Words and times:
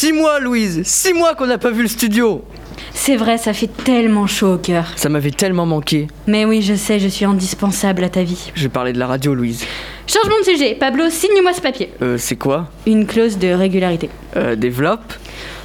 Six 0.00 0.12
mois, 0.12 0.38
Louise 0.38 0.82
Six 0.84 1.12
mois 1.12 1.34
qu'on 1.34 1.48
n'a 1.48 1.58
pas 1.58 1.72
vu 1.72 1.82
le 1.82 1.88
studio 1.88 2.44
C'est 2.92 3.16
vrai, 3.16 3.36
ça 3.36 3.52
fait 3.52 3.66
tellement 3.66 4.28
chaud 4.28 4.52
au 4.52 4.56
cœur. 4.56 4.92
Ça 4.94 5.08
m'avait 5.08 5.32
tellement 5.32 5.66
manqué. 5.66 6.06
Mais 6.28 6.44
oui, 6.44 6.62
je 6.62 6.74
sais, 6.74 7.00
je 7.00 7.08
suis 7.08 7.24
indispensable 7.24 8.04
à 8.04 8.08
ta 8.08 8.22
vie. 8.22 8.52
Je 8.54 8.68
parlais 8.68 8.92
de 8.92 8.98
la 9.00 9.08
radio, 9.08 9.34
Louise. 9.34 9.64
Changement 10.06 10.38
de 10.38 10.44
sujet. 10.44 10.76
Pablo, 10.78 11.10
signe-moi 11.10 11.52
ce 11.52 11.60
papier. 11.60 11.90
Euh, 12.00 12.16
c'est 12.16 12.36
quoi? 12.36 12.68
Une 12.86 13.06
clause 13.06 13.38
de 13.38 13.48
régularité. 13.48 14.08
Euh, 14.36 14.54
développe 14.54 15.14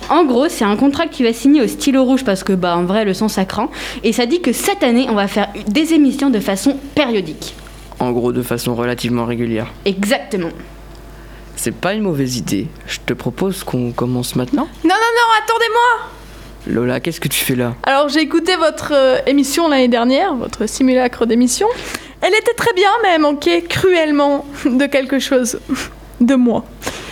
En 0.10 0.26
gros, 0.26 0.50
c'est 0.50 0.66
un 0.66 0.78
contrat 0.78 1.06
que 1.06 1.14
tu 1.14 1.24
vas 1.24 1.34
signer 1.34 1.62
au 1.62 1.68
stylo 1.68 2.04
rouge 2.04 2.24
parce 2.24 2.44
que, 2.44 2.54
bah, 2.54 2.76
en 2.76 2.86
vrai, 2.86 3.06
le 3.06 3.14
son 3.14 3.28
ça 3.28 3.46
craint. 3.46 3.70
Et 4.04 4.14
ça 4.14 4.26
dit 4.26 4.42
que 4.42 4.52
cette 4.52 4.82
année, 4.82 5.06
on 5.12 5.14
va 5.14 5.28
faire 5.28 5.50
des 5.68 5.94
émissions 5.94 6.32
de 6.32 6.40
façon 6.40 6.80
périodique. 6.96 7.54
En 8.00 8.12
gros, 8.12 8.32
de 8.32 8.42
façon 8.42 8.74
relativement 8.74 9.26
régulière. 9.26 9.68
Exactement. 9.86 10.50
C'est 11.56 11.74
pas 11.74 11.94
une 11.94 12.02
mauvaise 12.02 12.38
idée. 12.38 12.68
Je 12.88 13.00
te 13.06 13.14
propose 13.14 13.64
qu'on 13.64 13.92
commence 13.92 14.36
maintenant 14.36 14.68
Non, 14.84 14.90
non, 14.90 14.96
non, 14.96 15.44
attendez-moi 15.44 16.10
Lola, 16.68 17.00
qu'est-ce 17.00 17.20
que 17.20 17.28
tu 17.28 17.44
fais 17.44 17.56
là? 17.56 17.76
Alors, 17.84 18.08
j'ai 18.08 18.22
écouté 18.22 18.56
votre 18.56 18.94
euh, 18.94 19.18
émission 19.28 19.68
l'année 19.68 19.90
dernière, 19.90 20.34
votre 20.34 20.66
simulacre 20.66 21.26
d'émission. 21.26 21.68
Elle 22.22 22.34
était 22.34 22.54
très 22.54 22.72
bien, 22.74 22.90
mais 23.04 23.10
elle 23.16 23.22
manquait 23.22 23.62
cruellement 23.64 24.46
de 24.66 24.86
quelque 24.86 25.20
chose. 25.20 25.60
De 26.22 26.36
moi. 26.36 26.64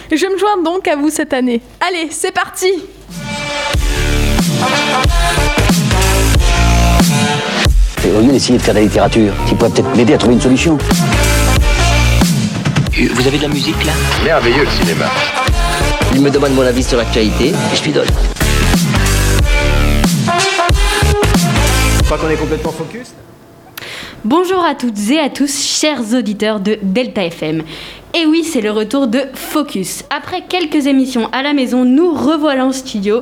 Et 0.10 0.16
je 0.16 0.26
me 0.26 0.38
joins 0.38 0.62
donc 0.64 0.88
à 0.88 0.96
vous 0.96 1.10
cette 1.10 1.34
année. 1.34 1.62
Allez, 1.86 2.08
c'est 2.12 2.32
parti 2.32 2.68
Et 8.06 8.12
au 8.18 8.22
lieu 8.22 8.32
d'essayer 8.32 8.58
de 8.58 8.64
faire 8.64 8.74
de 8.74 8.80
la 8.80 8.86
littérature, 8.86 9.34
qui 9.48 9.56
pourrait 9.56 9.72
peut-être 9.72 9.96
m'aider 9.96 10.14
à 10.14 10.18
trouver 10.18 10.36
une 10.36 10.42
solution. 10.42 10.78
Vous 13.10 13.28
avez 13.28 13.38
de 13.38 13.42
la 13.44 13.48
musique 13.48 13.84
là 13.84 13.94
Merveilleux 14.24 14.64
le 14.64 14.70
cinéma. 14.70 15.06
Il 16.14 16.22
me 16.22 16.30
demande 16.30 16.54
mon 16.54 16.62
avis 16.62 16.84
sur 16.84 16.98
l'actualité 17.00 17.48
et 17.48 17.76
je 17.76 17.84
lui 17.84 17.92
donne. 17.94 18.08
Je 21.98 22.04
crois 22.06 22.18
qu'on 22.20 22.30
est 22.30 22.36
complètement 22.36 22.72
focus. 22.72 23.14
Bonjour 24.24 24.64
à 24.64 24.76
toutes 24.76 25.00
et 25.10 25.18
à 25.20 25.30
tous, 25.30 25.64
chers 25.64 26.14
auditeurs 26.14 26.60
de 26.60 26.78
Delta 26.84 27.24
FM. 27.26 27.64
Et 28.14 28.28
oui, 28.28 28.44
c'est 28.44 28.62
le 28.62 28.70
retour 28.70 29.08
de 29.08 29.22
Focus. 29.34 30.04
Après 30.16 30.44
quelques 30.48 30.86
émissions 30.86 31.28
à 31.32 31.42
la 31.42 31.54
maison, 31.54 31.86
nous 31.86 32.14
revoilà 32.14 32.66
en 32.66 32.72
studio 32.72 33.22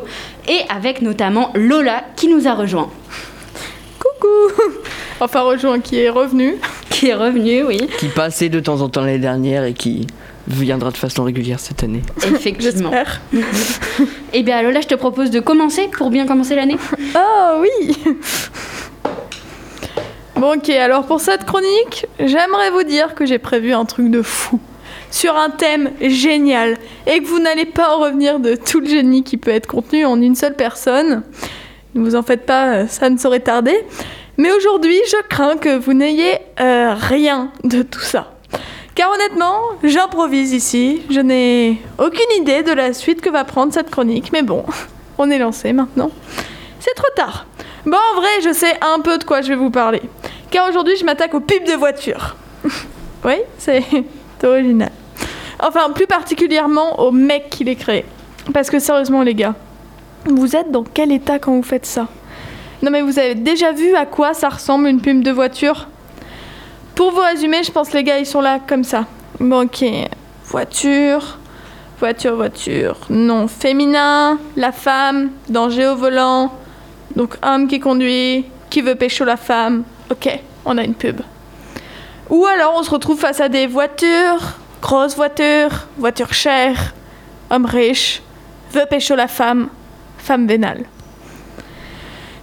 et 0.49 0.59
avec 0.67 1.01
notamment 1.01 1.51
Lola 1.55 2.03
qui 2.17 2.27
nous 2.27 2.49
a 2.49 2.53
rejoint. 2.53 2.89
Coucou 3.97 4.71
Enfin, 5.21 5.41
rejoint 5.41 5.79
qui 5.79 5.99
est 6.01 6.09
revenu. 6.09 6.55
Qui 6.99 7.07
est 7.07 7.15
revenue, 7.15 7.63
oui, 7.63 7.79
Qui 7.97 8.09
passait 8.09 8.49
de 8.49 8.59
temps 8.59 8.81
en 8.81 8.89
temps 8.89 8.99
l'année 8.99 9.19
dernière 9.19 9.63
et 9.63 9.71
qui 9.73 10.05
viendra 10.49 10.91
de 10.91 10.97
façon 10.97 11.23
régulière 11.23 11.57
cette 11.57 11.81
année. 11.81 12.01
effectivement. 12.17 12.91
J'espère. 12.91 13.21
Eh 14.33 14.43
bien 14.43 14.61
Lola, 14.61 14.81
je 14.81 14.87
te 14.87 14.95
propose 14.95 15.31
de 15.31 15.39
commencer 15.39 15.87
pour 15.97 16.09
bien 16.09 16.27
commencer 16.27 16.55
l'année. 16.55 16.75
Oh 17.15 17.61
oui 17.61 17.97
Bon 20.35 20.55
ok, 20.57 20.69
alors 20.71 21.05
pour 21.05 21.21
cette 21.21 21.45
chronique, 21.45 22.05
j'aimerais 22.19 22.69
vous 22.71 22.83
dire 22.83 23.15
que 23.15 23.25
j'ai 23.25 23.39
prévu 23.39 23.71
un 23.71 23.85
truc 23.85 24.11
de 24.11 24.21
fou. 24.21 24.59
Sur 25.09 25.37
un 25.37 25.51
thème 25.51 25.91
génial. 26.01 26.75
Et 27.07 27.21
que 27.21 27.25
vous 27.25 27.39
n'allez 27.39 27.65
pas 27.65 27.95
en 27.95 27.99
revenir 28.01 28.41
de 28.41 28.55
tout 28.55 28.81
le 28.81 28.87
génie 28.87 29.23
qui 29.23 29.37
peut 29.37 29.51
être 29.51 29.67
contenu 29.67 30.05
en 30.05 30.21
une 30.21 30.35
seule 30.35 30.57
personne. 30.57 31.23
Ne 31.95 32.01
vous 32.01 32.17
en 32.17 32.23
faites 32.23 32.45
pas, 32.45 32.87
ça 32.87 33.09
ne 33.09 33.17
saurait 33.17 33.39
tarder. 33.39 33.85
Mais 34.39 34.53
aujourd'hui, 34.53 34.97
je 35.11 35.17
crains 35.27 35.57
que 35.57 35.77
vous 35.77 35.91
n'ayez 35.91 36.37
euh, 36.61 36.95
rien 36.97 37.51
de 37.65 37.81
tout 37.81 37.99
ça. 37.99 38.31
Car 38.95 39.11
honnêtement, 39.11 39.59
j'improvise 39.83 40.53
ici. 40.53 41.01
Je 41.09 41.19
n'ai 41.19 41.81
aucune 41.97 42.41
idée 42.41 42.63
de 42.63 42.71
la 42.71 42.93
suite 42.93 43.19
que 43.19 43.29
va 43.29 43.43
prendre 43.43 43.73
cette 43.73 43.89
chronique. 43.89 44.31
Mais 44.31 44.41
bon, 44.41 44.63
on 45.17 45.29
est 45.29 45.39
lancé 45.39 45.73
maintenant. 45.73 46.09
C'est 46.79 46.93
trop 46.93 47.11
tard. 47.17 47.47
Bon, 47.85 47.97
en 47.97 48.21
vrai, 48.21 48.29
je 48.41 48.53
sais 48.53 48.77
un 48.79 49.01
peu 49.01 49.17
de 49.17 49.25
quoi 49.25 49.41
je 49.41 49.49
vais 49.49 49.57
vous 49.57 49.71
parler. 49.71 50.01
Car 50.51 50.69
aujourd'hui, 50.69 50.95
je 50.95 51.03
m'attaque 51.03 51.33
aux 51.33 51.41
pubs 51.41 51.65
de 51.65 51.73
voitures. 51.73 52.37
oui, 53.25 53.35
c'est 53.57 53.83
original. 54.45 54.93
Enfin, 55.59 55.89
plus 55.89 56.07
particulièrement 56.07 57.01
au 57.01 57.11
mec 57.11 57.49
qui 57.49 57.65
les 57.65 57.75
crée. 57.75 58.05
Parce 58.53 58.69
que 58.69 58.79
sérieusement, 58.79 59.21
les 59.21 59.35
gars, 59.35 59.55
vous 60.27 60.55
êtes 60.55 60.71
dans 60.71 60.85
quel 60.85 61.11
état 61.11 61.39
quand 61.39 61.51
vous 61.51 61.61
faites 61.61 61.85
ça? 61.85 62.07
Non, 62.81 62.91
mais 62.91 63.01
vous 63.01 63.19
avez 63.19 63.35
déjà 63.35 63.73
vu 63.73 63.93
à 63.95 64.05
quoi 64.05 64.33
ça 64.33 64.49
ressemble 64.49 64.87
une 64.87 65.01
pub 65.01 65.21
de 65.21 65.31
voiture? 65.31 65.87
Pour 66.95 67.11
vous 67.11 67.21
résumer, 67.21 67.63
je 67.63 67.71
pense 67.71 67.93
les 67.93 68.03
gars, 68.03 68.19
ils 68.19 68.25
sont 68.25 68.41
là 68.41 68.59
comme 68.65 68.83
ça. 68.83 69.05
Bon, 69.39 69.63
ok. 69.63 69.85
Voiture, 70.45 71.37
voiture, 71.99 72.35
voiture. 72.35 72.97
Non, 73.09 73.47
féminin, 73.47 74.39
la 74.55 74.71
femme, 74.71 75.29
danger 75.49 75.87
au 75.87 75.95
volant. 75.95 76.53
Donc, 77.15 77.35
homme 77.43 77.67
qui 77.67 77.79
conduit, 77.79 78.45
qui 78.69 78.81
veut 78.81 78.95
pécho 78.95 79.25
la 79.25 79.37
femme. 79.37 79.83
Ok, 80.09 80.29
on 80.65 80.77
a 80.77 80.83
une 80.83 80.95
pub. 80.95 81.21
Ou 82.29 82.45
alors, 82.45 82.75
on 82.77 82.83
se 82.83 82.91
retrouve 82.91 83.19
face 83.19 83.41
à 83.41 83.49
des 83.49 83.67
voitures, 83.67 84.57
grosses 84.81 85.15
voitures, 85.15 85.87
voitures 85.97 86.33
chères, 86.33 86.93
homme 87.49 87.65
riche, 87.65 88.21
veut 88.71 88.85
pécho 88.89 89.15
la 89.15 89.27
femme, 89.27 89.69
femme 90.17 90.47
vénale. 90.47 90.85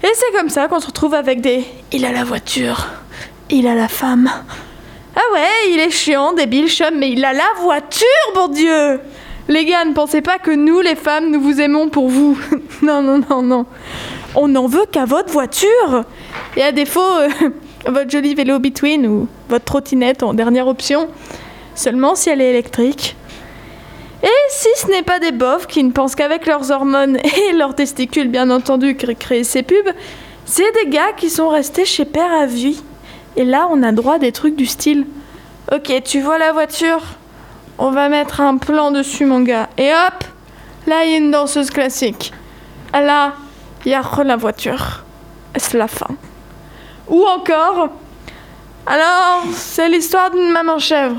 Et 0.06 0.14
c'est 0.14 0.36
comme 0.36 0.50
ça 0.50 0.68
qu'on 0.68 0.78
se 0.78 0.86
retrouve 0.86 1.14
avec 1.14 1.40
des 1.40 1.64
il 1.90 2.04
a 2.04 2.12
la 2.12 2.22
voiture, 2.22 2.86
il 3.50 3.66
a 3.66 3.74
la 3.74 3.88
femme. 3.88 4.30
Ah 5.16 5.32
ouais, 5.32 5.72
il 5.72 5.80
est 5.80 5.90
chiant, 5.90 6.32
débile, 6.32 6.68
chum, 6.68 6.94
mais 6.96 7.10
il 7.10 7.24
a 7.24 7.32
la 7.32 7.48
voiture, 7.60 8.06
bon 8.32 8.46
Dieu 8.46 9.00
Les 9.48 9.64
gars, 9.64 9.84
ne 9.84 9.94
pensez 9.94 10.20
pas 10.20 10.38
que 10.38 10.52
nous, 10.52 10.80
les 10.80 10.94
femmes, 10.94 11.32
nous 11.32 11.40
vous 11.40 11.60
aimons 11.60 11.88
pour 11.88 12.08
vous. 12.08 12.38
non, 12.82 13.02
non, 13.02 13.20
non, 13.28 13.42
non. 13.42 13.66
On 14.36 14.46
n'en 14.46 14.68
veut 14.68 14.86
qu'à 14.92 15.06
votre 15.06 15.32
voiture. 15.32 16.04
Et 16.56 16.62
à 16.62 16.70
défaut, 16.70 17.00
euh, 17.00 17.28
votre 17.88 18.08
joli 18.08 18.36
vélo 18.36 18.60
between 18.60 19.08
ou 19.08 19.26
votre 19.48 19.64
trottinette 19.64 20.22
en 20.22 20.34
dernière 20.34 20.68
option. 20.68 21.08
Seulement 21.74 22.14
si 22.14 22.30
elle 22.30 22.42
est 22.42 22.50
électrique. 22.50 23.16
Et 24.26 24.50
si 24.50 24.68
ce 24.76 24.88
n'est 24.88 25.04
pas 25.04 25.20
des 25.20 25.30
bofs 25.30 25.68
qui 25.68 25.84
ne 25.84 25.92
pensent 25.92 26.16
qu'avec 26.16 26.46
leurs 26.46 26.72
hormones 26.72 27.16
et 27.48 27.52
leurs 27.52 27.76
testicules, 27.76 28.26
bien 28.28 28.50
entendu, 28.50 28.94
cr- 28.94 29.16
créer 29.16 29.44
ces 29.44 29.62
pubs, 29.62 29.92
c'est 30.44 30.72
des 30.82 30.90
gars 30.90 31.12
qui 31.16 31.30
sont 31.30 31.48
restés 31.48 31.84
chez 31.84 32.04
Père 32.04 32.32
à 32.32 32.44
vie. 32.44 32.82
Et 33.36 33.44
là, 33.44 33.68
on 33.70 33.84
a 33.84 33.92
droit 33.92 34.14
à 34.14 34.18
des 34.18 34.32
trucs 34.32 34.56
du 34.56 34.66
style 34.66 35.06
Ok, 35.72 35.92
tu 36.04 36.20
vois 36.20 36.38
la 36.38 36.52
voiture? 36.52 37.00
On 37.78 37.92
va 37.92 38.08
mettre 38.08 38.40
un 38.40 38.56
plan 38.56 38.90
dessus, 38.90 39.26
mon 39.26 39.40
gars. 39.40 39.68
Et 39.78 39.90
hop 39.92 40.24
Là, 40.88 41.04
il 41.04 41.10
y 41.12 41.14
a 41.14 41.18
une 41.18 41.30
danseuse 41.30 41.70
classique. 41.70 42.32
Ah 42.92 43.02
Là, 43.02 43.34
il 43.84 43.92
y 43.92 43.94
a 43.94 44.02
la 44.24 44.36
voiture. 44.36 45.04
C'est 45.56 45.76
la 45.78 45.86
fin? 45.88 46.08
Ou 47.08 47.24
encore 47.24 47.90
Alors, 48.86 49.44
c'est 49.52 49.88
l'histoire 49.88 50.30
d'une 50.32 50.50
maman 50.50 50.78
chèvre. 50.80 51.16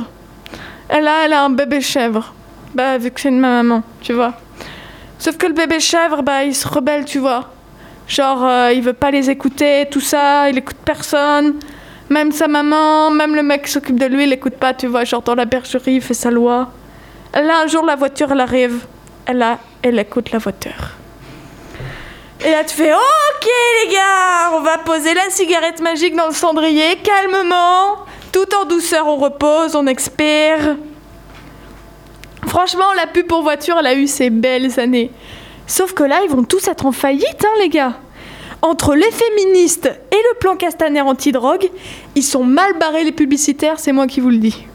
Elle 0.89 1.07
a 1.07 1.43
un 1.43 1.49
bébé 1.49 1.79
chèvre. 1.79 2.33
Bah, 2.73 2.97
vu 2.97 3.11
que 3.11 3.19
c'est 3.19 3.29
une 3.29 3.39
maman, 3.39 3.83
tu 4.01 4.13
vois. 4.13 4.33
Sauf 5.19 5.37
que 5.37 5.47
le 5.47 5.53
bébé 5.53 5.79
chèvre, 5.79 6.21
bah, 6.21 6.43
il 6.43 6.55
se 6.55 6.67
rebelle, 6.67 7.05
tu 7.05 7.19
vois. 7.19 7.49
Genre, 8.07 8.45
euh, 8.45 8.71
il 8.73 8.81
veut 8.81 8.93
pas 8.93 9.11
les 9.11 9.29
écouter, 9.29 9.87
tout 9.89 9.99
ça, 9.99 10.49
il 10.49 10.57
écoute 10.57 10.77
personne. 10.85 11.55
Même 12.09 12.31
sa 12.31 12.47
maman, 12.47 13.11
même 13.11 13.35
le 13.35 13.43
mec 13.43 13.63
qui 13.63 13.71
s'occupe 13.71 13.99
de 13.99 14.05
lui, 14.05 14.23
il 14.23 14.33
écoute 14.33 14.55
pas, 14.55 14.73
tu 14.73 14.87
vois. 14.87 15.03
Genre, 15.03 15.21
dans 15.21 15.35
la 15.35 15.45
bergerie, 15.45 15.95
il 15.95 16.01
fait 16.01 16.13
sa 16.13 16.31
loi. 16.31 16.69
Là, 17.33 17.61
un 17.63 17.67
jour, 17.67 17.83
la 17.85 17.95
voiture, 17.95 18.31
elle 18.31 18.39
arrive. 18.39 18.85
Et 19.27 19.33
là, 19.33 19.59
elle 19.81 19.99
écoute 19.99 20.31
la 20.31 20.39
voiture. 20.39 20.95
Et 22.45 22.51
là, 22.51 22.63
tu 22.63 22.75
fais 22.75 22.93
Ok, 22.93 23.47
les 23.83 23.93
gars, 23.93 24.51
on 24.53 24.61
va 24.61 24.77
poser 24.77 25.13
la 25.13 25.29
cigarette 25.29 25.81
magique 25.81 26.15
dans 26.15 26.27
le 26.27 26.33
cendrier, 26.33 26.97
calmement. 27.03 28.05
Tout 28.31 28.47
en 28.55 28.65
douceur, 28.65 29.07
on 29.07 29.17
repose, 29.17 29.75
on 29.75 29.85
expire. 29.87 30.77
Franchement, 32.47 32.93
la 32.95 33.07
pub 33.07 33.27
pour 33.27 33.43
voiture, 33.43 33.75
elle 33.79 33.87
a 33.87 33.95
eu 33.95 34.07
ses 34.07 34.29
belles 34.29 34.79
années. 34.79 35.11
Sauf 35.67 35.93
que 35.93 36.03
là, 36.03 36.21
ils 36.23 36.29
vont 36.29 36.43
tous 36.43 36.67
être 36.67 36.85
en 36.85 36.91
faillite, 36.91 37.43
hein, 37.43 37.59
les 37.59 37.69
gars. 37.69 37.99
Entre 38.61 38.95
les 38.95 39.11
féministes 39.11 39.91
et 40.11 40.15
le 40.15 40.39
plan 40.39 40.55
Castaner 40.55 41.01
anti-drogue, 41.01 41.69
ils 42.15 42.23
sont 42.23 42.43
mal 42.43 42.77
barrés, 42.79 43.03
les 43.03 43.11
publicitaires, 43.11 43.79
c'est 43.79 43.91
moi 43.91 44.07
qui 44.07 44.19
vous 44.19 44.29
le 44.29 44.37
dis. 44.37 44.65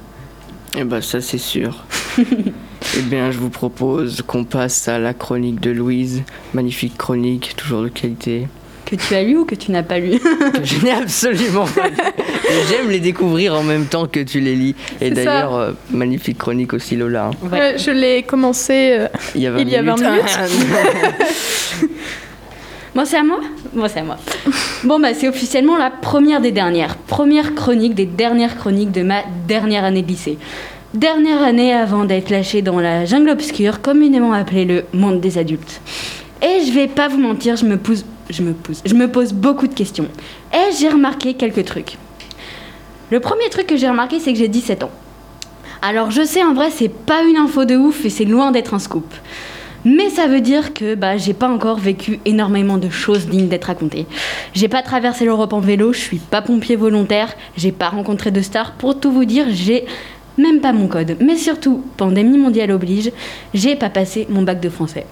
Eh 0.76 0.84
ben 0.84 1.02
ça 1.02 1.20
c'est 1.20 1.38
sûr. 1.38 1.84
eh 2.18 3.02
bien 3.02 3.30
je 3.30 3.38
vous 3.38 3.50
propose 3.50 4.22
qu'on 4.22 4.44
passe 4.44 4.88
à 4.88 4.98
la 4.98 5.12
chronique 5.12 5.60
de 5.60 5.70
Louise. 5.70 6.22
Magnifique 6.54 6.96
chronique, 6.96 7.54
toujours 7.56 7.82
de 7.82 7.88
qualité. 7.88 8.46
Que 8.92 8.96
tu 9.08 9.14
as 9.14 9.22
lu 9.22 9.38
ou 9.38 9.44
que 9.46 9.54
tu 9.54 9.70
n'as 9.72 9.82
pas 9.82 9.98
lu 9.98 10.18
que 10.18 10.62
je 10.64 10.84
n'ai 10.84 10.90
absolument 10.92 11.64
pas 11.64 11.88
lu. 11.88 11.94
J'aime 12.68 12.90
les 12.90 13.00
découvrir 13.00 13.54
en 13.54 13.62
même 13.62 13.86
temps 13.86 14.06
que 14.06 14.20
tu 14.20 14.38
les 14.38 14.54
lis. 14.54 14.74
Et 15.00 15.10
d'ailleurs, 15.10 15.54
euh, 15.56 15.72
magnifique 15.90 16.36
chronique 16.36 16.74
aussi 16.74 16.94
Lola. 16.96 17.28
hein. 17.28 17.48
Ouais. 17.50 17.60
Euh, 17.60 17.78
je 17.78 17.90
l'ai 17.90 18.22
commencé. 18.22 18.90
euh, 18.98 19.08
Il 19.34 19.40
y 19.40 19.46
a 19.46 19.52
20 19.52 19.58
Il 19.60 19.70
y 19.70 19.76
a 19.76 19.82
20 19.82 19.96
Bon, 22.94 23.06
c'est 23.06 23.16
à 23.16 23.22
moi? 23.22 23.40
Bon, 23.72 23.86
c'est 23.88 24.00
à 24.00 24.04
moi. 24.04 24.18
Bon, 24.84 25.00
bah, 25.00 25.14
c'est 25.14 25.26
officiellement 25.26 25.78
la 25.78 25.88
première 25.90 26.42
des 26.42 26.50
dernières. 26.52 26.96
Première 26.96 27.54
chronique 27.54 27.94
des 27.94 28.04
dernières 28.04 28.58
chroniques 28.58 28.92
de 28.92 29.02
ma 29.02 29.22
dernière 29.48 29.84
année 29.84 30.02
de 30.02 30.08
lycée. 30.08 30.36
Dernière 30.92 31.42
année 31.42 31.72
avant 31.72 32.04
d'être 32.04 32.28
lâché 32.28 32.60
dans 32.60 32.78
la 32.78 33.06
jungle 33.06 33.30
obscure, 33.30 33.80
communément 33.80 34.34
appelée 34.34 34.66
le 34.66 34.84
monde 34.92 35.20
des 35.20 35.38
adultes. 35.38 35.80
Et 36.42 36.66
je 36.66 36.72
vais 36.72 36.86
pas 36.88 37.08
vous 37.08 37.16
mentir, 37.18 37.56
je 37.56 37.64
me 37.64 37.78
pose, 37.78 38.04
je 38.30 38.42
me 38.42 39.06
pose, 39.06 39.32
beaucoup 39.32 39.66
de 39.66 39.74
questions. 39.74 40.08
Et 40.52 40.74
j'ai 40.78 40.88
remarqué 40.88 41.34
quelques 41.34 41.64
trucs. 41.64 41.98
Le 43.10 43.20
premier 43.20 43.48
truc 43.50 43.66
que 43.66 43.76
j'ai 43.76 43.88
remarqué, 43.88 44.20
c'est 44.20 44.32
que 44.32 44.38
j'ai 44.38 44.48
17 44.48 44.84
ans. 44.84 44.90
Alors 45.82 46.10
je 46.10 46.24
sais 46.24 46.42
en 46.44 46.54
vrai, 46.54 46.70
c'est 46.70 46.88
pas 46.88 47.22
une 47.24 47.36
info 47.36 47.64
de 47.64 47.76
ouf 47.76 48.04
et 48.04 48.10
c'est 48.10 48.24
loin 48.24 48.52
d'être 48.52 48.72
un 48.72 48.78
scoop. 48.78 49.12
Mais 49.84 50.10
ça 50.10 50.28
veut 50.28 50.40
dire 50.40 50.74
que 50.74 50.94
bah, 50.94 51.16
j'ai 51.16 51.34
pas 51.34 51.48
encore 51.48 51.78
vécu 51.78 52.20
énormément 52.24 52.78
de 52.78 52.88
choses 52.88 53.26
dignes 53.26 53.48
d'être 53.48 53.64
racontées. 53.64 54.06
J'ai 54.54 54.68
pas 54.68 54.82
traversé 54.82 55.24
l'Europe 55.24 55.52
en 55.52 55.58
vélo, 55.58 55.92
je 55.92 55.98
suis 55.98 56.18
pas 56.18 56.40
pompier 56.40 56.76
volontaire, 56.76 57.34
j'ai 57.56 57.72
pas 57.72 57.88
rencontré 57.88 58.30
de 58.30 58.40
stars. 58.40 58.72
Pour 58.74 59.00
tout 59.00 59.10
vous 59.10 59.24
dire, 59.24 59.46
j'ai 59.50 59.84
même 60.38 60.60
pas 60.60 60.72
mon 60.72 60.86
code. 60.86 61.16
Mais 61.20 61.36
surtout, 61.36 61.84
pandémie 61.96 62.38
mondiale 62.38 62.70
oblige, 62.70 63.10
j'ai 63.54 63.74
pas 63.74 63.90
passé 63.90 64.26
mon 64.30 64.42
bac 64.42 64.60
de 64.60 64.68
français. 64.68 65.04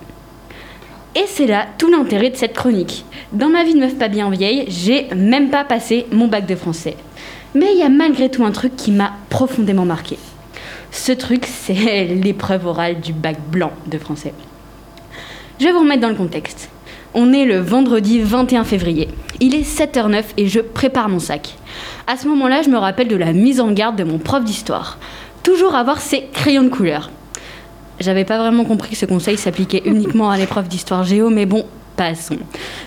Et 1.16 1.24
c'est 1.26 1.46
là 1.46 1.66
tout 1.76 1.90
l'intérêt 1.90 2.30
de 2.30 2.36
cette 2.36 2.54
chronique. 2.54 3.04
Dans 3.32 3.48
ma 3.48 3.64
vie 3.64 3.74
de 3.74 3.80
meuf 3.80 3.96
pas 3.96 4.06
bien 4.06 4.30
vieille, 4.30 4.66
j'ai 4.68 5.08
même 5.14 5.50
pas 5.50 5.64
passé 5.64 6.06
mon 6.12 6.28
bac 6.28 6.46
de 6.46 6.54
français. 6.54 6.96
Mais 7.54 7.72
il 7.72 7.78
y 7.78 7.82
a 7.82 7.88
malgré 7.88 8.30
tout 8.30 8.44
un 8.44 8.52
truc 8.52 8.76
qui 8.76 8.92
m'a 8.92 9.12
profondément 9.28 9.84
marqué. 9.84 10.18
Ce 10.92 11.10
truc, 11.10 11.46
c'est 11.48 12.04
l'épreuve 12.04 12.66
orale 12.66 13.00
du 13.00 13.12
bac 13.12 13.38
blanc 13.50 13.72
de 13.86 13.98
français. 13.98 14.32
Je 15.58 15.64
vais 15.64 15.72
vous 15.72 15.80
remettre 15.80 16.02
dans 16.02 16.08
le 16.08 16.14
contexte. 16.14 16.70
On 17.12 17.32
est 17.32 17.44
le 17.44 17.58
vendredi 17.58 18.20
21 18.20 18.62
février. 18.62 19.08
Il 19.40 19.56
est 19.56 19.68
7h09 19.68 20.22
et 20.36 20.46
je 20.46 20.60
prépare 20.60 21.08
mon 21.08 21.18
sac. 21.18 21.56
À 22.06 22.16
ce 22.16 22.28
moment-là, 22.28 22.62
je 22.62 22.70
me 22.70 22.78
rappelle 22.78 23.08
de 23.08 23.16
la 23.16 23.32
mise 23.32 23.60
en 23.60 23.72
garde 23.72 23.96
de 23.96 24.04
mon 24.04 24.18
prof 24.18 24.44
d'histoire. 24.44 24.98
Toujours 25.42 25.74
avoir 25.74 26.00
ses 26.00 26.28
crayons 26.32 26.62
de 26.62 26.68
couleur. 26.68 27.10
J'avais 28.00 28.24
pas 28.24 28.38
vraiment 28.38 28.64
compris 28.64 28.92
que 28.92 28.96
ce 28.96 29.04
conseil 29.04 29.36
s'appliquait 29.36 29.82
uniquement 29.84 30.30
à 30.30 30.38
l'épreuve 30.38 30.68
d'histoire 30.68 31.04
géo, 31.04 31.28
mais 31.28 31.44
bon, 31.44 31.66
passons. 31.96 32.38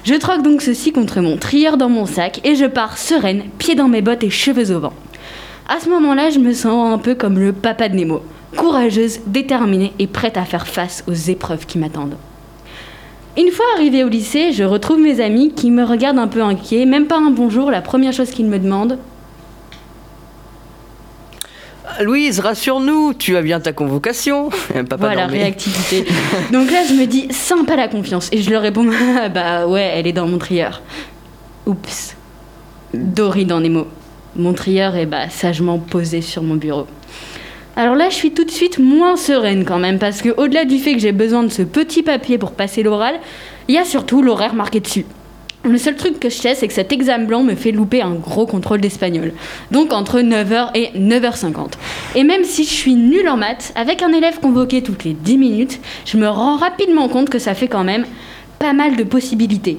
Je 0.04 0.16
troque 0.16 0.42
donc 0.42 0.64
ceci 0.64 0.92
contre 0.92 1.22
mon 1.22 1.38
trieur 1.38 1.78
dans 1.78 1.88
mon 1.88 2.08
sac 2.08 2.42
et 2.44 2.56
je 2.56 2.66
pars 2.66 2.98
sereine, 2.98 3.44
pieds 3.60 3.76
dans 3.76 3.88
mes 3.88 4.02
bottes 4.02 4.24
et 4.24 4.32
cheveux 4.32 4.76
au 4.76 4.80
vent. 4.80 4.94
À 5.70 5.80
ce 5.80 5.88
moment-là, 5.90 6.32
je 6.32 6.40
me 6.40 6.52
sens 6.52 6.92
un 6.92 6.98
peu 6.98 7.14
comme 7.14 7.38
le 7.38 7.54
papa 7.54 7.90
de 7.90 7.96
Nemo, 7.96 8.24
courageuse, 8.58 9.20
déterminée 9.28 9.94
et 10.00 10.08
prête 10.08 10.36
à 10.36 10.46
faire 10.46 10.66
face 10.66 11.04
aux 11.08 11.14
épreuves 11.14 11.68
qui 11.68 11.78
m'attendent. 11.78 12.18
Une 13.38 13.52
fois 13.52 13.66
arrivée 13.76 14.04
au 14.04 14.10
lycée, 14.10 14.52
je 14.52 14.64
retrouve 14.64 15.00
mes 15.00 15.22
amis 15.22 15.54
qui 15.54 15.70
me 15.70 15.84
regardent 15.84 16.20
un 16.20 16.28
peu 16.28 16.42
inquiets, 16.42 16.86
même 16.86 17.06
pas 17.06 17.18
un 17.20 17.30
bonjour, 17.30 17.70
la 17.70 17.82
première 17.82 18.14
chose 18.14 18.32
qu'ils 18.32 18.48
me 18.48 18.58
demandent. 18.58 18.98
Louise, 22.02 22.40
rassure-nous, 22.40 23.14
tu 23.14 23.38
as 23.38 23.42
bien 23.42 23.60
ta 23.60 23.74
convocation. 23.74 24.50
Papa 24.74 24.98
voilà, 24.98 25.22
dormait. 25.24 25.44
réactivité. 25.44 26.06
Donc 26.52 26.72
là, 26.72 26.84
je 26.88 26.94
me 26.94 27.06
dis, 27.06 27.28
sympa 27.32 27.76
la 27.76 27.88
confiance. 27.88 28.30
Et 28.32 28.42
je 28.42 28.50
leur 28.50 28.62
réponds, 28.62 28.88
Ah, 29.20 29.30
bah 29.34 29.68
ouais, 29.68 29.92
elle 29.96 30.08
est 30.08 30.14
dans 30.14 30.28
mon 30.28 30.38
trieur. 30.38 30.82
Oups. 31.66 32.16
Dory 32.94 33.46
dans 33.46 33.60
Nemo. 33.60 33.88
Mon 34.36 34.54
trieur 34.54 34.96
est 34.96 35.06
bah, 35.06 35.30
sagement 35.30 35.80
posé 35.80 36.22
sur 36.22 36.44
mon 36.44 36.56
bureau. 36.56 36.88
Alors 37.76 37.96
là, 37.96 38.10
je 38.10 38.16
suis 38.16 38.32
tout 38.32 38.44
de 38.44 38.52
suite 38.52 38.78
moins 38.78 39.16
sereine 39.16 39.66
quand 39.66 39.80
même, 39.80 39.98
parce 39.98 40.22
que 40.22 40.30
au-delà 40.38 40.66
du 40.66 40.78
fait 40.78 40.94
que 40.94 41.00
j'ai 41.00 41.12
besoin 41.12 41.44
de 41.44 41.50
ce 41.50 41.64
petit 41.64 42.04
papier 42.04 42.38
pour 42.38 42.52
passer 42.52 42.84
l'oral, 42.84 43.16
il 43.68 43.76
y 43.76 43.78
a 43.80 43.86
surtout 43.86 44.22
l'horaire 44.22 44.54
marqué 44.54 44.80
dessus. 44.80 45.06
Le 45.66 45.78
seul 45.78 45.96
truc 45.96 46.20
que 46.20 46.30
je 46.30 46.36
sais, 46.36 46.56
c'est 46.56 46.68
que 46.68 46.74
cet 46.74 46.92
examen 46.92 47.24
blanc 47.24 47.42
me 47.42 47.56
fait 47.56 47.72
louper 47.72 48.02
un 48.02 48.16
gros 48.16 48.46
contrôle 48.46 48.82
d'espagnol. 48.82 49.32
Donc 49.72 49.94
entre 49.94 50.20
9h 50.20 50.72
et 50.76 50.90
9h50. 51.00 51.74
Et 52.16 52.26
même 52.26 52.44
si 52.44 52.66
je 52.66 52.70
suis 52.70 52.96
nulle 52.96 53.30
en 53.30 53.38
maths, 53.38 53.72
avec 53.76 54.02
un 54.02 54.12
élève 54.12 54.42
convoqué 54.42 54.84
toutes 54.84 55.06
les 55.06 55.14
10 55.14 55.38
minutes, 55.38 55.80
je 56.06 56.18
me 56.18 56.28
rends 56.28 56.58
rapidement 56.58 57.08
compte 57.08 57.30
que 57.30 57.40
ça 57.40 57.54
fait 57.54 57.70
quand 57.70 57.86
même 57.86 58.06
pas 58.60 58.74
mal 58.74 58.98
de 58.98 59.04
possibilités. 59.04 59.78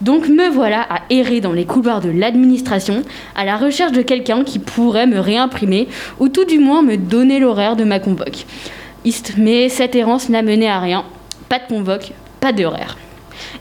Donc 0.00 0.28
me 0.28 0.48
voilà 0.50 0.82
à 0.82 1.00
errer 1.10 1.40
dans 1.40 1.52
les 1.52 1.64
couloirs 1.64 2.00
de 2.00 2.10
l'administration 2.10 3.02
à 3.34 3.44
la 3.44 3.56
recherche 3.56 3.92
de 3.92 4.02
quelqu'un 4.02 4.44
qui 4.44 4.60
pourrait 4.60 5.08
me 5.08 5.18
réimprimer 5.18 5.88
ou 6.20 6.28
tout 6.28 6.44
du 6.44 6.60
moins 6.60 6.82
me 6.82 6.96
donner 6.96 7.40
l'horaire 7.40 7.74
de 7.74 7.82
ma 7.82 7.98
convoque. 7.98 8.44
Mais 9.36 9.68
cette 9.68 9.96
errance 9.96 10.28
n'a 10.28 10.42
mené 10.42 10.68
à 10.68 10.78
rien. 10.78 11.04
Pas 11.48 11.58
de 11.58 11.66
convoque, 11.66 12.12
pas 12.38 12.52
d'horaire. 12.52 12.96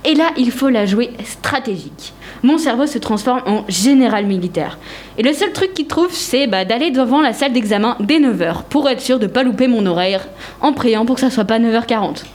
Et 0.05 0.15
là, 0.15 0.31
il 0.37 0.51
faut 0.51 0.69
la 0.69 0.85
jouer 0.85 1.11
stratégique. 1.23 2.13
Mon 2.43 2.57
cerveau 2.57 2.87
se 2.87 2.97
transforme 2.97 3.41
en 3.45 3.63
général 3.69 4.25
militaire. 4.25 4.77
Et 5.17 5.23
le 5.23 5.31
seul 5.31 5.53
truc 5.53 5.73
qu'il 5.73 5.87
trouve, 5.87 6.11
c'est 6.11 6.45
bah, 6.45 6.65
d'aller 6.65 6.91
devant 6.91 7.21
la 7.21 7.31
salle 7.31 7.53
d'examen 7.53 7.95
dès 8.01 8.19
9h 8.19 8.63
pour 8.69 8.89
être 8.89 8.99
sûr 8.99 9.17
de 9.17 9.27
pas 9.27 9.43
louper 9.43 9.67
mon 9.67 9.85
horaire 9.85 10.27
en 10.59 10.73
priant 10.73 11.05
pour 11.05 11.15
que 11.15 11.21
ça 11.21 11.29
soit 11.29 11.45
pas 11.45 11.59
9h40. 11.59 12.25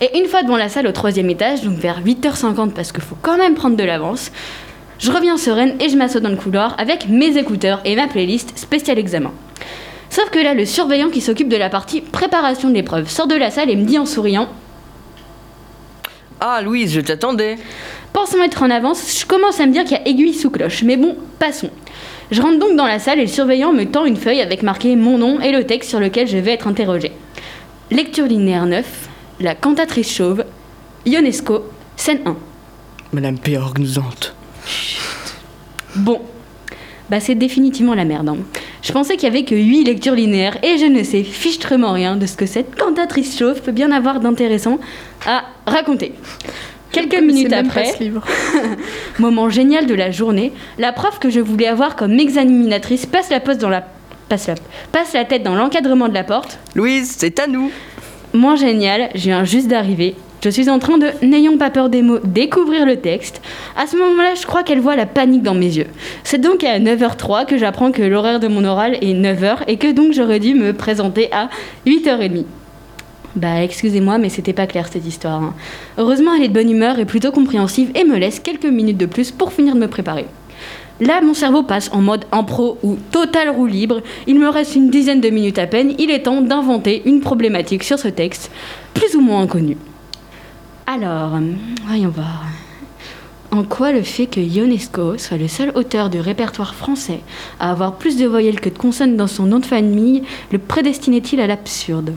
Et 0.00 0.18
une 0.18 0.26
fois 0.26 0.42
devant 0.42 0.58
la 0.58 0.68
salle 0.68 0.86
au 0.86 0.92
troisième 0.92 1.30
étage, 1.30 1.62
donc 1.62 1.78
vers 1.78 2.02
8h50 2.04 2.72
parce 2.72 2.92
qu'il 2.92 3.02
faut 3.02 3.16
quand 3.22 3.38
même 3.38 3.54
prendre 3.54 3.76
de 3.76 3.82
l'avance, 3.82 4.30
je 4.98 5.10
reviens 5.10 5.38
sereine 5.38 5.76
et 5.80 5.88
je 5.88 5.96
m'assois 5.96 6.20
dans 6.20 6.28
le 6.28 6.36
couloir 6.36 6.74
avec 6.78 7.08
mes 7.08 7.36
écouteurs 7.38 7.80
et 7.84 7.96
ma 7.96 8.08
playlist 8.08 8.58
spécial 8.58 8.98
examen. 8.98 9.32
Sauf 10.10 10.30
que 10.30 10.38
là, 10.38 10.54
le 10.54 10.66
surveillant 10.66 11.10
qui 11.10 11.20
s'occupe 11.20 11.48
de 11.48 11.56
la 11.56 11.70
partie 11.70 12.00
préparation 12.00 12.68
de 12.68 12.74
l'épreuve 12.74 13.08
sort 13.08 13.26
de 13.26 13.34
la 13.34 13.50
salle 13.50 13.70
et 13.70 13.76
me 13.76 13.84
dit 13.84 13.98
en 13.98 14.06
souriant 14.06 14.48
Ah, 16.40 16.60
Louise, 16.62 16.92
je 16.92 17.00
t'attendais. 17.00 17.56
Pensant 18.12 18.42
être 18.42 18.62
en 18.62 18.70
avance, 18.70 19.18
je 19.20 19.26
commence 19.26 19.60
à 19.60 19.66
me 19.66 19.72
dire 19.72 19.84
qu'il 19.84 19.92
y 19.96 20.00
a 20.00 20.06
aiguille 20.08 20.34
sous 20.34 20.50
cloche. 20.50 20.82
Mais 20.82 20.96
bon, 20.96 21.16
passons. 21.38 21.70
Je 22.30 22.40
rentre 22.42 22.58
donc 22.58 22.76
dans 22.76 22.86
la 22.86 22.98
salle 22.98 23.18
et 23.18 23.22
le 23.22 23.28
surveillant 23.28 23.72
me 23.72 23.84
tend 23.84 24.04
une 24.04 24.16
feuille 24.16 24.40
avec 24.40 24.62
marqué 24.62 24.94
mon 24.96 25.18
nom 25.18 25.40
et 25.40 25.50
le 25.50 25.64
texte 25.64 25.90
sur 25.90 26.00
lequel 26.00 26.28
je 26.28 26.36
vais 26.38 26.52
être 26.52 26.66
interrogé. 26.68 27.12
Lecture 27.90 28.26
linéaire 28.26 28.66
9, 28.66 29.08
La 29.40 29.54
cantatrice 29.54 30.12
chauve, 30.14 30.44
Ionesco, 31.06 31.64
scène 31.96 32.20
1. 32.26 32.36
Madame 33.12 33.38
P. 33.38 33.56
organisante. 33.56 34.34
Bon, 35.96 36.20
bah 37.08 37.20
c'est 37.20 37.34
définitivement 37.34 37.94
la 37.94 38.04
merde. 38.04 38.28
hein. 38.28 38.36
Je 38.82 38.92
pensais 38.92 39.16
qu'il 39.16 39.24
y 39.24 39.30
avait 39.30 39.44
que 39.44 39.54
8 39.54 39.84
lectures 39.84 40.14
linéaires 40.14 40.58
et 40.62 40.78
je 40.78 40.86
ne 40.86 41.02
sais 41.02 41.24
fichtrement 41.24 41.92
rien 41.92 42.16
de 42.16 42.26
ce 42.26 42.36
que 42.36 42.46
cette 42.46 42.76
cantatrice 42.76 43.38
chauve 43.38 43.60
peut 43.62 43.72
bien 43.72 43.90
avoir 43.90 44.20
d'intéressant 44.20 44.78
à 45.26 45.44
raconter. 45.66 46.12
Quelques 46.92 47.20
minutes 47.20 47.52
après, 47.52 47.92
moment 49.18 49.50
génial 49.50 49.86
de 49.86 49.94
la 49.94 50.10
journée, 50.10 50.52
la 50.78 50.92
prof 50.92 51.18
que 51.18 51.28
je 51.28 51.40
voulais 51.40 51.66
avoir 51.66 51.96
comme 51.96 52.18
examinatrice 52.18 53.04
passe 53.04 53.30
la, 53.30 53.40
poste 53.40 53.60
dans 53.60 53.68
la, 53.68 53.86
passe 54.28 54.46
la, 54.46 54.54
passe 54.90 55.12
la 55.12 55.24
tête 55.24 55.42
dans 55.42 55.54
l'encadrement 55.54 56.08
de 56.08 56.14
la 56.14 56.24
porte. 56.24 56.58
Louise, 56.74 57.14
c'est 57.18 57.38
à 57.40 57.46
nous. 57.46 57.70
Moins 58.32 58.56
génial, 58.56 59.10
je 59.14 59.24
viens 59.24 59.44
juste 59.44 59.68
d'arriver. 59.68 60.14
Je 60.40 60.50
suis 60.50 60.70
en 60.70 60.78
train 60.78 60.98
de, 60.98 61.08
n'ayons 61.22 61.58
pas 61.58 61.70
peur 61.70 61.88
des 61.88 62.00
mots, 62.00 62.20
découvrir 62.22 62.86
le 62.86 62.96
texte. 62.96 63.40
À 63.76 63.88
ce 63.88 63.96
moment-là, 63.96 64.34
je 64.40 64.46
crois 64.46 64.62
qu'elle 64.62 64.80
voit 64.80 64.94
la 64.94 65.06
panique 65.06 65.42
dans 65.42 65.54
mes 65.54 65.66
yeux. 65.66 65.88
C'est 66.22 66.40
donc 66.40 66.62
à 66.62 66.78
9h03 66.78 67.44
que 67.44 67.58
j'apprends 67.58 67.90
que 67.90 68.02
l'horaire 68.02 68.38
de 68.38 68.46
mon 68.46 68.64
oral 68.64 68.94
est 69.00 69.14
9h 69.14 69.64
et 69.66 69.78
que 69.78 69.90
donc 69.90 70.12
j'aurais 70.12 70.38
dû 70.38 70.54
me 70.54 70.72
présenter 70.72 71.28
à 71.32 71.48
8h30. 71.86 72.44
Bah 73.34 73.62
excusez-moi, 73.62 74.18
mais 74.18 74.28
c'était 74.28 74.52
pas 74.52 74.66
clair 74.66 74.88
cette 74.90 75.06
histoire. 75.06 75.42
hein. 75.42 75.54
Heureusement, 75.96 76.34
elle 76.34 76.44
est 76.44 76.48
de 76.48 76.54
bonne 76.54 76.70
humeur 76.70 76.98
et 76.98 77.04
plutôt 77.04 77.32
compréhensive 77.32 77.90
et 77.94 78.04
me 78.04 78.16
laisse 78.16 78.38
quelques 78.40 78.64
minutes 78.64 78.96
de 78.96 79.06
plus 79.06 79.32
pour 79.32 79.52
finir 79.52 79.74
de 79.74 79.80
me 79.80 79.88
préparer. 79.88 80.26
Là, 81.00 81.20
mon 81.20 81.34
cerveau 81.34 81.62
passe 81.62 81.90
en 81.92 82.00
mode 82.00 82.24
impro 82.32 82.78
ou 82.82 82.96
total 83.10 83.50
roue 83.50 83.66
libre. 83.66 84.00
Il 84.26 84.38
me 84.38 84.48
reste 84.48 84.74
une 84.74 84.90
dizaine 84.90 85.20
de 85.20 85.30
minutes 85.30 85.58
à 85.58 85.66
peine. 85.66 85.94
Il 85.98 86.10
est 86.10 86.24
temps 86.24 86.40
d'inventer 86.40 87.02
une 87.06 87.20
problématique 87.20 87.84
sur 87.84 87.98
ce 87.98 88.08
texte, 88.08 88.50
plus 88.94 89.14
ou 89.14 89.20
moins 89.20 89.42
inconnu. 89.42 89.76
Alors, 90.90 91.34
euh, 91.34 91.52
voyons 91.86 92.08
voir. 92.08 92.44
En 93.50 93.62
quoi 93.62 93.92
le 93.92 94.00
fait 94.00 94.24
que 94.24 94.40
Ionesco 94.40 95.18
soit 95.18 95.36
le 95.36 95.46
seul 95.46 95.70
auteur 95.74 96.08
du 96.08 96.18
répertoire 96.18 96.74
français 96.74 97.20
à 97.60 97.70
avoir 97.70 97.96
plus 97.96 98.16
de 98.16 98.26
voyelles 98.26 98.58
que 98.58 98.70
de 98.70 98.78
consonnes 98.78 99.14
dans 99.14 99.26
son 99.26 99.44
nom 99.44 99.58
de 99.58 99.66
famille 99.66 100.22
le 100.50 100.58
prédestinait-il 100.58 101.40
à 101.40 101.46
l'absurde? 101.46 102.14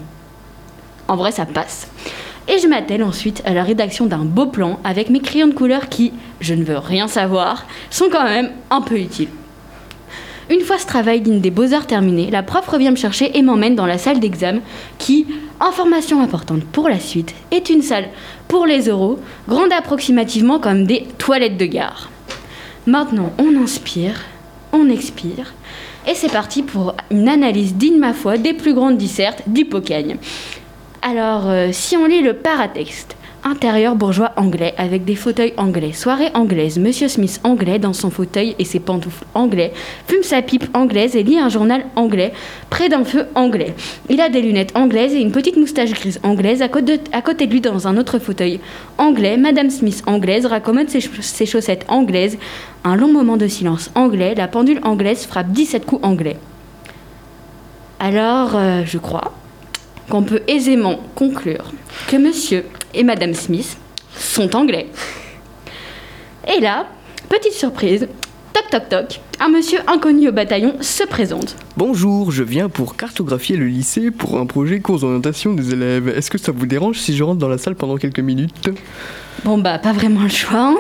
En 1.10 1.18
vrai, 1.18 1.34
ça 1.34 1.46
passe. 1.46 1.90
Et 2.48 2.60
je 2.60 2.68
m'attelle 2.68 3.04
ensuite 3.04 3.44
à 3.46 3.54
la 3.54 3.64
rédaction 3.64 4.06
d'un 4.06 4.24
beau 4.24 4.46
plan 4.46 4.80
avec 4.86 5.10
mes 5.10 5.20
crayons 5.20 5.50
de 5.50 5.54
couleur 5.54 5.90
qui, 5.90 6.14
je 6.40 6.54
ne 6.54 6.64
veux 6.64 6.78
rien 6.78 7.10
savoir, 7.10 7.66
sont 7.90 8.08
quand 8.10 8.24
même 8.24 8.52
un 8.70 8.80
peu 8.80 8.98
utiles. 8.98 9.28
Une 10.50 10.62
fois 10.62 10.78
ce 10.78 10.86
travail 10.86 11.20
digne 11.20 11.42
des 11.42 11.52
beaux-arts 11.52 11.88
terminé, 11.88 12.32
la 12.32 12.42
prof 12.42 12.68
revient 12.70 12.92
me 12.92 12.96
chercher 12.96 13.38
et 13.38 13.42
m'emmène 13.42 13.76
dans 13.76 13.86
la 13.86 13.98
salle 13.98 14.22
d'examen 14.22 14.62
qui, 14.98 15.28
information 15.62 16.22
importante 16.22 16.64
pour 16.66 16.90
la 16.90 17.00
suite, 17.00 17.34
est 17.52 17.70
une 17.70 17.82
salle 17.82 18.10
pour 18.48 18.66
les 18.66 18.90
euros, 18.90 19.20
grande 19.48 19.72
approximativement 19.72 20.60
comme 20.60 20.86
des 20.86 21.08
toilettes 21.18 21.58
de 21.58 21.66
gare. 21.66 22.10
Maintenant, 22.88 23.32
on 23.38 23.62
inspire, 23.62 24.26
on 24.74 24.90
expire, 24.90 25.54
et 26.08 26.16
c'est 26.16 26.32
parti 26.32 26.64
pour 26.64 26.96
une 27.12 27.30
analyse 27.30 27.76
digne, 27.76 28.00
ma 28.00 28.14
foi, 28.14 28.38
des 28.38 28.54
plus 28.54 28.74
grandes 28.74 28.98
dissertes 28.98 29.44
d'Hippocagne. 29.48 30.18
Alors, 31.04 31.48
euh, 31.48 31.70
si 31.72 31.96
on 31.96 32.06
lit 32.06 32.22
le 32.22 32.34
paratexte, 32.34 33.16
intérieur 33.44 33.96
bourgeois 33.96 34.32
anglais 34.38 34.74
avec 34.78 35.06
des 35.06 35.16
fauteuils 35.16 35.54
anglais. 35.58 35.94
Soirée 35.94 36.30
anglaise. 36.34 36.78
Monsieur 36.78 37.08
Smith 37.08 37.40
anglais 37.44 37.80
dans 37.80 37.94
son 37.94 38.10
fauteuil 38.10 38.56
et 38.60 38.66
ses 38.66 38.80
pantoufles 38.80 39.26
anglais. 39.34 39.74
Fume 40.08 40.24
sa 40.24 40.42
pipe 40.42 40.66
anglaise 40.76 41.16
et 41.16 41.24
lit 41.24 41.40
un 41.40 41.50
journal 41.50 41.86
anglais 41.96 42.34
près 42.70 42.90
d'un 42.90 43.04
feu 43.04 43.26
anglais. 43.36 43.74
Il 44.10 44.22
a 44.22 44.30
des 44.30 44.42
lunettes 44.42 44.76
anglaises 44.76 45.14
et 45.14 45.22
une 45.22 45.32
petite 45.32 45.58
moustache 45.58 45.92
grise 45.92 46.20
anglaise 46.24 46.62
à 46.62 46.70
côté 46.70 46.98
de, 46.98 47.52
lui 47.52 47.62
dans 47.62 47.88
un 47.88 47.98
autre 47.98 48.20
fauteuil 48.20 48.60
anglais. 48.98 49.38
Madame 49.38 49.70
Smith 49.70 50.04
anglaise 50.06 50.46
raccommode 50.46 50.90
ses 50.90 51.46
chaussettes 51.46 51.86
anglaises. 51.88 52.38
Un 52.84 52.96
long 52.96 53.12
moment 53.12 53.38
de 53.38 53.48
silence 53.48 53.92
anglais. 53.96 54.36
La 54.36 54.48
pendule 54.48 54.80
anglaise 54.84 55.26
frappe 55.26 55.52
17 55.52 55.86
coups 55.86 56.04
anglais. 56.06 56.38
Alors, 58.00 58.56
euh, 58.56 58.82
je 58.84 58.98
crois 58.98 59.34
qu'on 60.10 60.24
peut 60.24 60.42
aisément 60.48 61.00
conclure 61.16 61.72
que 62.08 62.18
monsieur 62.18 62.66
et 62.94 63.04
madame 63.04 63.34
Smith 63.34 63.78
sont 64.18 64.56
anglais. 64.56 64.88
Et 66.48 66.60
là, 66.60 66.88
petite 67.30 67.54
surprise, 67.54 68.08
toc 68.54 68.70
toc 68.72 68.90
toc, 68.90 69.22
un 69.40 69.50
monsieur 69.50 69.80
inconnu 69.88 70.30
au 70.30 70.32
bataillon 70.32 70.76
se 70.82 71.04
présente. 71.04 71.56
Bonjour, 71.78 72.32
je 72.32 72.44
viens 72.44 72.70
pour 72.70 72.96
cartographier 72.96 73.56
le 73.56 73.66
lycée 73.66 74.12
pour 74.12 74.38
un 74.38 74.46
projet 74.46 74.80
cours 74.80 75.00
d'orientation 75.00 75.54
des 75.54 75.72
élèves. 75.74 76.10
Est-ce 76.10 76.30
que 76.32 76.38
ça 76.38 76.52
vous 76.52 76.66
dérange 76.66 76.98
si 77.00 77.16
je 77.16 77.24
rentre 77.24 77.40
dans 77.40 77.48
la 77.48 77.58
salle 77.58 77.76
pendant 77.76 77.98
quelques 77.98 78.20
minutes? 78.20 78.70
Bon 79.44 79.58
bah 79.58 79.80
pas 79.80 79.94
vraiment 79.94 80.24
le 80.24 80.30
choix. 80.30 80.60
hein. 80.60 80.78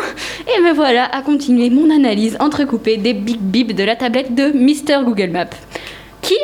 Et 0.47 0.61
me 0.61 0.73
voilà 0.73 1.05
à 1.05 1.21
continuer 1.21 1.69
mon 1.69 1.89
analyse 1.89 2.35
entrecoupée 2.39 2.97
des 2.97 3.13
big 3.13 3.39
bips 3.39 3.73
de 3.75 3.83
la 3.83 3.95
tablette 3.95 4.35
de 4.35 4.51
Mr 4.51 5.03
Google 5.05 5.29
Maps, 5.31 5.45
qui 6.21 6.35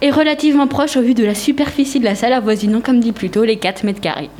est 0.00 0.10
relativement 0.10 0.66
proche 0.66 0.96
au 0.96 1.02
vu 1.02 1.12
de 1.14 1.24
la 1.24 1.34
superficie 1.34 2.00
de 2.00 2.04
la 2.04 2.14
salle 2.14 2.32
avoisinant 2.32 2.80
comme 2.80 3.00
dit 3.00 3.12
plus 3.12 3.30
tôt 3.30 3.44
les 3.44 3.56
4 3.58 3.84
mètres 3.84 4.00
carrés. 4.00 4.30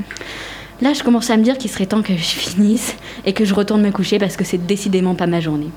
Là 0.80 0.92
je 0.92 1.02
commence 1.02 1.30
à 1.30 1.36
me 1.36 1.42
dire 1.42 1.58
qu'il 1.58 1.70
serait 1.70 1.86
temps 1.86 2.02
que 2.02 2.14
je 2.14 2.22
finisse 2.22 2.96
et 3.24 3.32
que 3.32 3.44
je 3.44 3.54
retourne 3.54 3.82
me 3.82 3.90
coucher 3.90 4.18
parce 4.18 4.36
que 4.36 4.44
c'est 4.44 4.66
décidément 4.66 5.14
pas 5.14 5.26
ma 5.26 5.40
journée. 5.40 5.70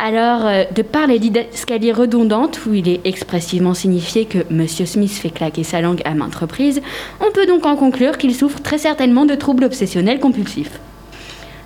Alors, 0.00 0.46
euh, 0.46 0.62
de 0.72 0.82
par 0.82 1.08
les 1.08 1.18
didascalies 1.18 1.90
redondantes, 1.90 2.60
où 2.66 2.72
il 2.72 2.88
est 2.88 3.00
expressivement 3.04 3.74
signifié 3.74 4.26
que 4.26 4.38
Monsieur 4.48 4.86
Smith 4.86 5.10
fait 5.10 5.30
claquer 5.30 5.64
sa 5.64 5.80
langue 5.80 6.02
à 6.04 6.14
maintes 6.14 6.36
reprises, 6.36 6.80
on 7.20 7.32
peut 7.32 7.46
donc 7.46 7.66
en 7.66 7.74
conclure 7.74 8.16
qu'il 8.16 8.32
souffre 8.32 8.60
très 8.62 8.78
certainement 8.78 9.26
de 9.26 9.34
troubles 9.34 9.64
obsessionnels 9.64 10.20
compulsifs. 10.20 10.78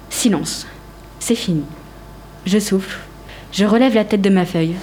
Silence. 0.08 0.66
C'est 1.20 1.34
fini. 1.34 1.64
Je 2.46 2.58
souffle. 2.58 3.00
Je 3.52 3.66
relève 3.66 3.94
la 3.94 4.04
tête 4.04 4.22
de 4.22 4.30
ma 4.30 4.46
feuille. 4.46 4.76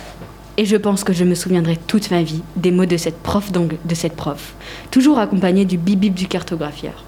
Et 0.57 0.65
je 0.65 0.77
pense 0.77 1.03
que 1.03 1.13
je 1.13 1.23
me 1.23 1.33
souviendrai 1.33 1.75
toute 1.87 2.11
ma 2.11 2.21
vie 2.21 2.43
des 2.55 2.69
mots 2.69 2.85
de 2.85 2.97
cette 2.97 3.17
prof 3.17 3.51
de 3.51 3.95
cette 3.95 4.15
prof, 4.15 4.53
toujours 4.91 5.17
accompagnée 5.17 5.65
du 5.65 5.77
bip-bip 5.77 6.13
du 6.13 6.27
cartographieur. 6.27 7.03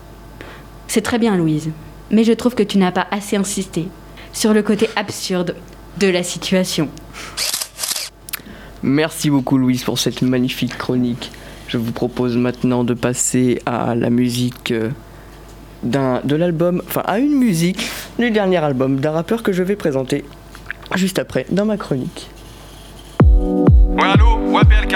C'est 0.93 1.00
très 1.00 1.19
bien, 1.19 1.38
Louise, 1.38 1.69
mais 2.10 2.25
je 2.25 2.33
trouve 2.33 2.53
que 2.53 2.63
tu 2.63 2.77
n'as 2.77 2.91
pas 2.91 3.07
assez 3.12 3.38
insisté 3.38 3.88
sur 4.33 4.53
le 4.53 4.62
côté 4.62 4.89
absurde 4.98 5.55
de 5.98 6.07
la 6.07 6.21
situation. 6.21 6.89
Merci 8.83 9.29
beaucoup 9.29 9.57
Louise 9.57 9.86
pour 9.86 9.98
cette 9.98 10.21
magnifique 10.21 10.77
chronique. 10.77 11.31
Je 11.69 11.77
vous 11.77 11.93
propose 11.93 12.36
maintenant 12.36 12.83
de 12.83 12.93
passer 12.93 13.62
à 13.65 13.95
la 13.95 14.10
musique 14.10 14.71
euh, 14.71 14.89
de 15.81 16.36
l'album, 16.36 16.83
enfin 16.86 17.03
à 17.05 17.19
une 17.19 17.36
musique 17.36 17.89
du 18.19 18.29
dernier 18.29 18.57
album 18.57 19.00
d'un 19.00 19.12
rappeur 19.12 19.43
que 19.43 19.53
je 19.53 19.63
vais 19.63 19.77
présenter 19.77 20.25
juste 20.95 21.19
après 21.19 21.45
dans 21.51 21.63
ma 21.63 21.77
chronique. 21.77 22.29
Ouais, 23.91 24.07
allô? 24.13 24.38
Ouais, 24.51 24.63
PLK 24.63 24.95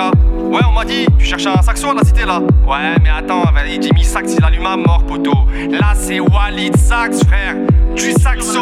Ouais, 0.51 0.61
on 0.69 0.71
m'a 0.73 0.85
dit, 0.85 1.05
tu 1.17 1.25
cherches 1.25 1.45
un 1.47 1.61
saxo 1.61 1.89
à 1.89 1.95
la 1.95 2.03
cité 2.03 2.25
là 2.25 2.39
Ouais, 2.65 2.97
mais 3.03 3.09
attends, 3.09 3.43
vas-y, 3.53 3.81
Jimmy 3.81 4.03
Sax, 4.03 4.35
il 4.37 4.43
allume 4.43 4.65
à 4.65 4.77
mort, 4.77 5.03
poteau. 5.05 5.33
Là, 5.69 5.93
c'est 5.95 6.19
Walid 6.19 6.77
Sax, 6.77 7.23
frère. 7.25 7.55
Du 7.95 8.11
saxo, 8.13 8.61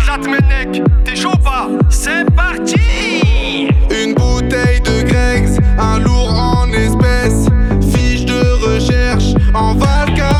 clate 0.00 0.26
mes. 0.26 0.82
T'es 1.04 1.16
chaud 1.16 1.36
pas? 1.42 1.68
C'est 1.90 2.30
parti 2.34 3.68
Une 3.90 4.14
bouteille 4.14 4.80
de 4.80 5.02
Greg's, 5.02 5.58
un 5.78 5.98
lourd 5.98 6.32
en 6.34 6.68
espèces, 6.72 7.46
fiche 7.94 8.24
de 8.24 8.40
recherche 8.64 9.34
en 9.54 9.74
Valka. 9.74 10.30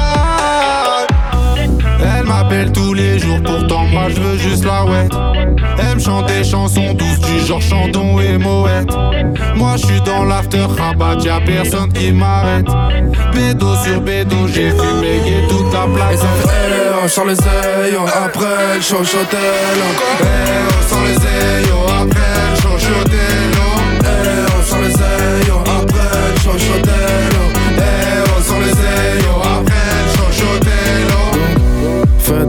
Elle 1.59 2.27
m'appelle 2.27 2.73
tous 2.73 2.95
les 2.95 3.19
jours, 3.19 3.41
pourtant 3.45 3.87
moi 3.87 4.09
je 4.09 4.21
veux 4.21 4.39
juste 4.39 4.65
la 4.65 4.85
ouais. 4.85 5.09
Des 6.23 6.45
chansons 6.45 6.95
douces 6.95 7.21
du 7.21 7.41
genre 7.47 7.61
Chandon 7.61 8.19
et 8.21 8.39
Moët. 8.39 8.89
Moi 9.55 9.73
je 9.77 9.87
suis 9.87 10.01
dans 10.01 10.25
l'after 10.25 10.65
rabat, 10.79 11.17
y'a 11.23 11.41
personne 11.41 11.93
qui 11.93 12.13
m'arrête. 12.13 12.67
Bédo 13.33 13.75
sur 13.85 14.01
bédo, 14.01 14.37
j'ai 14.49 14.71
fumé 14.71 15.17
et 15.27 15.49
toute 15.49 15.73
la 15.73 15.85
Et 15.85 15.95
plaque. 15.95 16.19
ça 16.19 16.27
fait 16.43 16.77
on 17.05 17.09
sort 17.09 17.27
les 17.27 17.39
ailes, 17.39 17.97
après 18.07 18.77
le 18.77 18.81
shotel 18.83 19.39
Eh, 20.21 20.25
on 20.69 20.89
sort 20.89 21.05
les 21.05 21.15
ailes, 21.15 21.73
après 22.01 22.21
le 22.63 22.69
oh. 22.75 23.46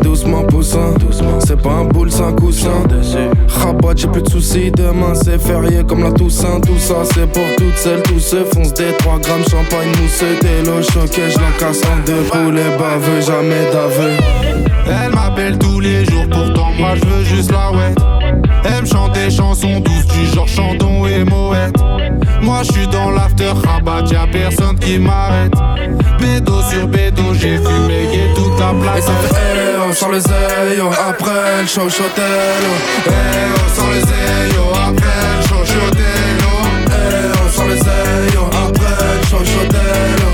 Doucement 0.08 0.44
poussin, 0.44 0.94
c'est 1.46 1.62
pas 1.62 1.74
un 1.74 1.84
boule, 1.84 2.10
c'est 2.10 2.24
un 2.24 2.32
coussin. 2.32 2.84
Rabat, 3.50 3.94
j'ai 3.98 4.08
plus 4.08 4.22
de 4.22 4.30
soucis, 4.30 4.72
demain 4.72 5.14
c'est 5.14 5.38
férié 5.38 5.84
comme 5.86 6.02
la 6.02 6.12
Toussaint. 6.12 6.62
Tout 6.62 6.78
ça 6.78 7.04
c'est 7.14 7.30
pour 7.30 7.44
toutes 7.58 7.76
celles, 7.76 8.02
tous 8.04 8.20
ceux. 8.20 8.46
Fonce 8.46 8.74
des 8.74 8.94
3 9.00 9.20
grammes 9.20 9.44
champagne 9.44 9.90
mousseux 10.02 10.38
T'es 10.40 10.64
l'eau 10.66 10.82
choquée, 10.82 11.30
je 11.30 11.40
l'encasse 11.40 11.82
en 11.84 11.98
deux. 12.06 12.24
Poulet 12.32 12.78
baveux, 12.80 13.22
jamais 13.22 13.70
d'aveu. 13.74 14.12
Elle 14.88 15.14
m'appelle 15.14 15.58
tous 15.58 15.82
les 15.82 16.06
jours, 16.06 16.26
pourtant 16.32 16.72
moi 16.80 16.92
je 16.96 17.06
veux 17.06 17.24
juste 17.26 17.52
la 17.52 17.72
ouais. 17.72 17.94
Elle 18.64 18.84
me 18.84 18.88
chante 18.88 19.14
des 19.14 19.30
chansons 19.30 19.82
douces 19.82 20.08
du 20.08 20.26
genre 20.28 20.48
Chandon 20.48 21.06
et 21.06 21.26
Moët. 21.26 21.76
Moi 22.42 22.62
je 22.64 22.72
suis 22.72 22.88
dans 22.88 23.12
l'after 23.12 23.52
rabat, 23.66 24.06
y'a 24.10 24.26
personne 24.32 24.80
qui 24.80 25.00
m'arrête. 25.00 25.54
Bédo 26.20 26.62
sur 26.72 26.88
bédo, 26.88 27.34
j'ai 27.34 27.58
fumé 27.58 28.04
et 28.14 28.34
toute 28.36 28.58
la 28.60 28.72
Et 28.98 29.77
on 29.88 29.94
sort 29.94 30.12
les 30.12 30.26
ailes, 30.28 30.82
après 31.10 31.62
le 31.62 31.68
show 31.68 31.90
shotel 31.90 32.64
Eh, 33.06 33.12
on 33.56 33.76
sort 33.76 33.92
les 33.92 34.00
ailes, 34.02 34.54
yo, 34.56 34.64
après 34.72 35.28
le 35.38 35.42
chochotel, 35.48 36.38
oh. 36.44 36.66
Hey, 36.92 37.32
on 37.46 37.50
sort 37.52 37.68
les 37.68 37.76
ailes, 37.78 38.40
après 38.52 39.18
le 39.20 39.26
show 39.28 39.44
shotel 39.46 40.18
Eh, 40.20 40.27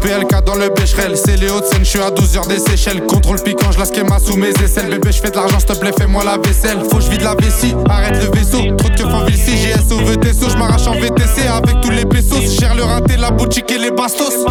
PLK 0.00 0.44
dans 0.44 0.56
le 0.56 0.68
Becherel. 0.70 1.16
C'est 1.16 1.36
les 1.36 1.50
hauts 1.50 1.60
de 1.60 1.64
scène, 1.64 1.84
je 1.84 1.90
suis 1.90 2.00
à 2.00 2.10
12 2.10 2.36
heures 2.36 2.46
des 2.46 2.58
Seychelles. 2.58 3.06
Contrôle 3.06 3.40
piquant, 3.42 3.70
je 3.70 3.78
la 3.78 3.84
schéma 3.84 4.18
sous 4.18 4.36
mes 4.36 4.50
aisselles. 4.50 4.90
Bébé, 4.90 5.12
je 5.12 5.20
fais 5.20 5.30
de 5.30 5.36
l'argent, 5.36 5.58
s'il 5.58 5.68
te 5.68 5.78
plaît, 5.78 5.92
fais-moi 5.96 6.24
la 6.24 6.38
vaisselle. 6.38 6.78
Faut 6.90 6.96
que 6.96 7.02
je 7.02 7.10
vide 7.10 7.22
la 7.22 7.34
vessie, 7.34 7.74
arrête 7.88 8.16
le 8.16 8.36
vaisseau. 8.36 8.74
Trop 8.76 8.88
de 8.88 8.94
keufs 8.96 9.14
en 9.14 9.24
ville, 9.24 9.36
si 9.36 9.52
GS 9.52 9.92
au 9.92 9.98
VTSO 9.98 10.50
Je 10.50 10.56
m'arrache 10.56 10.86
en 10.86 10.94
VTC 10.94 11.46
avec 11.46 11.80
tous 11.82 11.90
les 11.90 12.04
pesos. 12.04 12.58
Gère 12.58 12.74
le 12.74 12.82
raté, 12.82 13.16
la 13.16 13.30
boutique 13.30 13.70
et 13.70 13.78
les 13.78 13.90
bastos. 13.90 14.44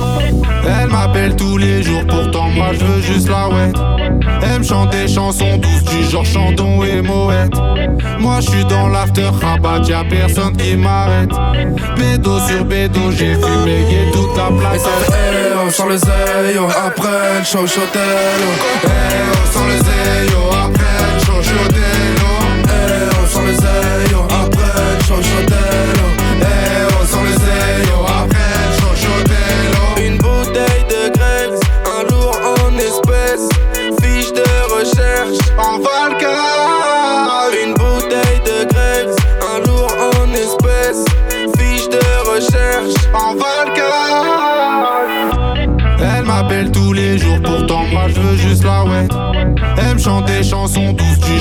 Elle 0.65 0.89
m'appelle 0.89 1.35
tous 1.35 1.57
les 1.57 1.83
jours, 1.83 2.01
pourtant 2.07 2.49
moi 2.49 2.67
je 2.73 2.85
veux 2.85 3.01
juste 3.01 3.29
la 3.29 3.47
ouais 3.49 3.71
Elle 4.43 4.59
me 4.59 4.63
chante 4.63 4.91
des 4.91 5.07
chansons 5.07 5.57
douces 5.57 5.83
du 5.83 6.03
genre 6.09 6.25
Chandon 6.25 6.83
et 6.83 7.01
Moët. 7.01 7.53
Moi 8.19 8.39
je 8.41 8.49
suis 8.49 8.65
dans 8.65 8.87
l'after 8.87 9.29
rabat, 9.41 9.79
y'a 9.87 10.03
personne 10.03 10.55
qui 10.57 10.75
m'arrête. 10.75 11.31
Bédo 11.97 12.39
sur 12.47 12.65
bédo, 12.65 13.11
j'ai 13.11 13.33
fumé 13.33 14.11
toute 14.11 14.35
la 14.37 14.47
place 14.57 14.83
on 15.65 15.69
sort 15.69 15.89
les 15.89 16.03
ailes, 16.03 16.59
après 16.85 17.39
le 17.39 17.45
show 17.45 17.65
shotel 17.67 18.01
Eh, 18.83 18.87
on 19.31 19.51
sort 19.51 19.67
ailes, 19.77 20.31
yo, 20.31 20.49
après 20.49 20.98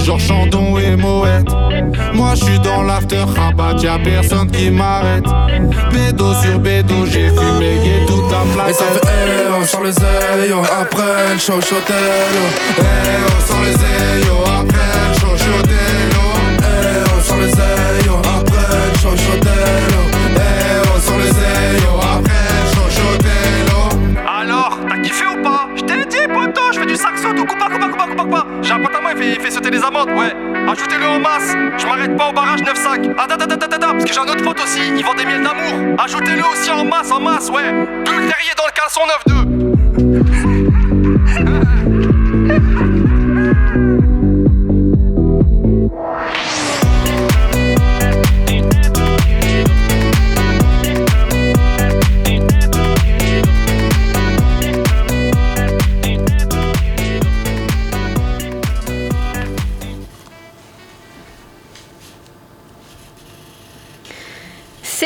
genre 0.09 0.19
Chandon 0.21 0.79
et 0.79 0.97
Moët. 0.97 1.47
Moi 2.15 2.31
je 2.35 2.45
suis 2.45 2.59
dans 2.61 2.83
l'after 2.83 3.25
rabat, 3.37 3.75
y'a 3.83 3.99
personne 3.99 4.51
qui 4.51 4.71
m'arrête. 4.71 5.25
Bédo 5.93 6.33
sur 6.43 6.59
bédo, 6.59 7.05
j'ai 7.05 7.29
fumé 7.29 7.73
et 7.85 8.07
toute 8.07 8.31
la 8.31 8.71
Et 8.71 8.73
ça 8.73 8.85
place. 8.85 9.01
fait 9.03 9.07
hey, 9.07 9.47
on 9.61 9.65
sort 9.67 9.83
les 9.85 9.91
ailes, 9.99 10.55
après 10.81 11.35
le 11.35 11.39
show 11.39 11.61
shotel 11.61 11.97
Eh, 12.79 12.83
on 13.27 13.47
sort 13.47 13.63
les 13.63 13.73
ailes, 13.73 14.27
yo, 14.27 14.37
après 14.61 14.93
le 15.09 15.15
chochotel, 15.21 16.09
oh. 16.17 16.63
Hey, 16.63 17.05
on 17.19 17.23
sort 17.23 17.37
les 17.39 17.51
ailes, 17.51 18.11
après 18.25 18.77
le 18.93 18.99
show 18.99 19.11
shotel 19.11 19.98
Moi, 29.01 29.13
il 29.15 29.19
fait, 29.19 29.41
fait 29.41 29.51
sauter 29.51 29.71
les 29.71 29.83
amendes, 29.83 30.11
ouais. 30.11 30.33
Ajoutez-le 30.69 31.07
en 31.07 31.19
masse, 31.21 31.55
je 31.79 31.87
m'arrête 31.87 32.17
pas 32.17 32.29
au 32.29 32.33
barrage 32.33 32.63
9 32.63 32.75
sacs. 32.77 33.09
Ah, 33.17 33.27
da, 33.27 33.37
da, 33.37 33.47
da, 33.47 33.57
da, 33.57 33.79
da, 33.79 33.87
parce 33.93 34.05
que 34.05 34.13
j'ai 34.13 34.19
un 34.19 34.25
autre 34.25 34.43
pote 34.43 34.61
aussi, 34.61 34.81
il 34.97 35.05
vend 35.05 35.15
des 35.15 35.25
miels 35.25 35.43
d'amour. 35.43 35.97
Ajoutez-le 35.99 36.43
aussi 36.53 36.71
en 36.71 36.85
masse, 36.85 37.11
en 37.11 37.21
masse, 37.21 37.49
ouais. 37.51 37.87
Plus 38.05 38.29
dans 38.57 38.67
le 38.67 38.73
caleçon 38.75 39.01
9-2. 39.27 40.68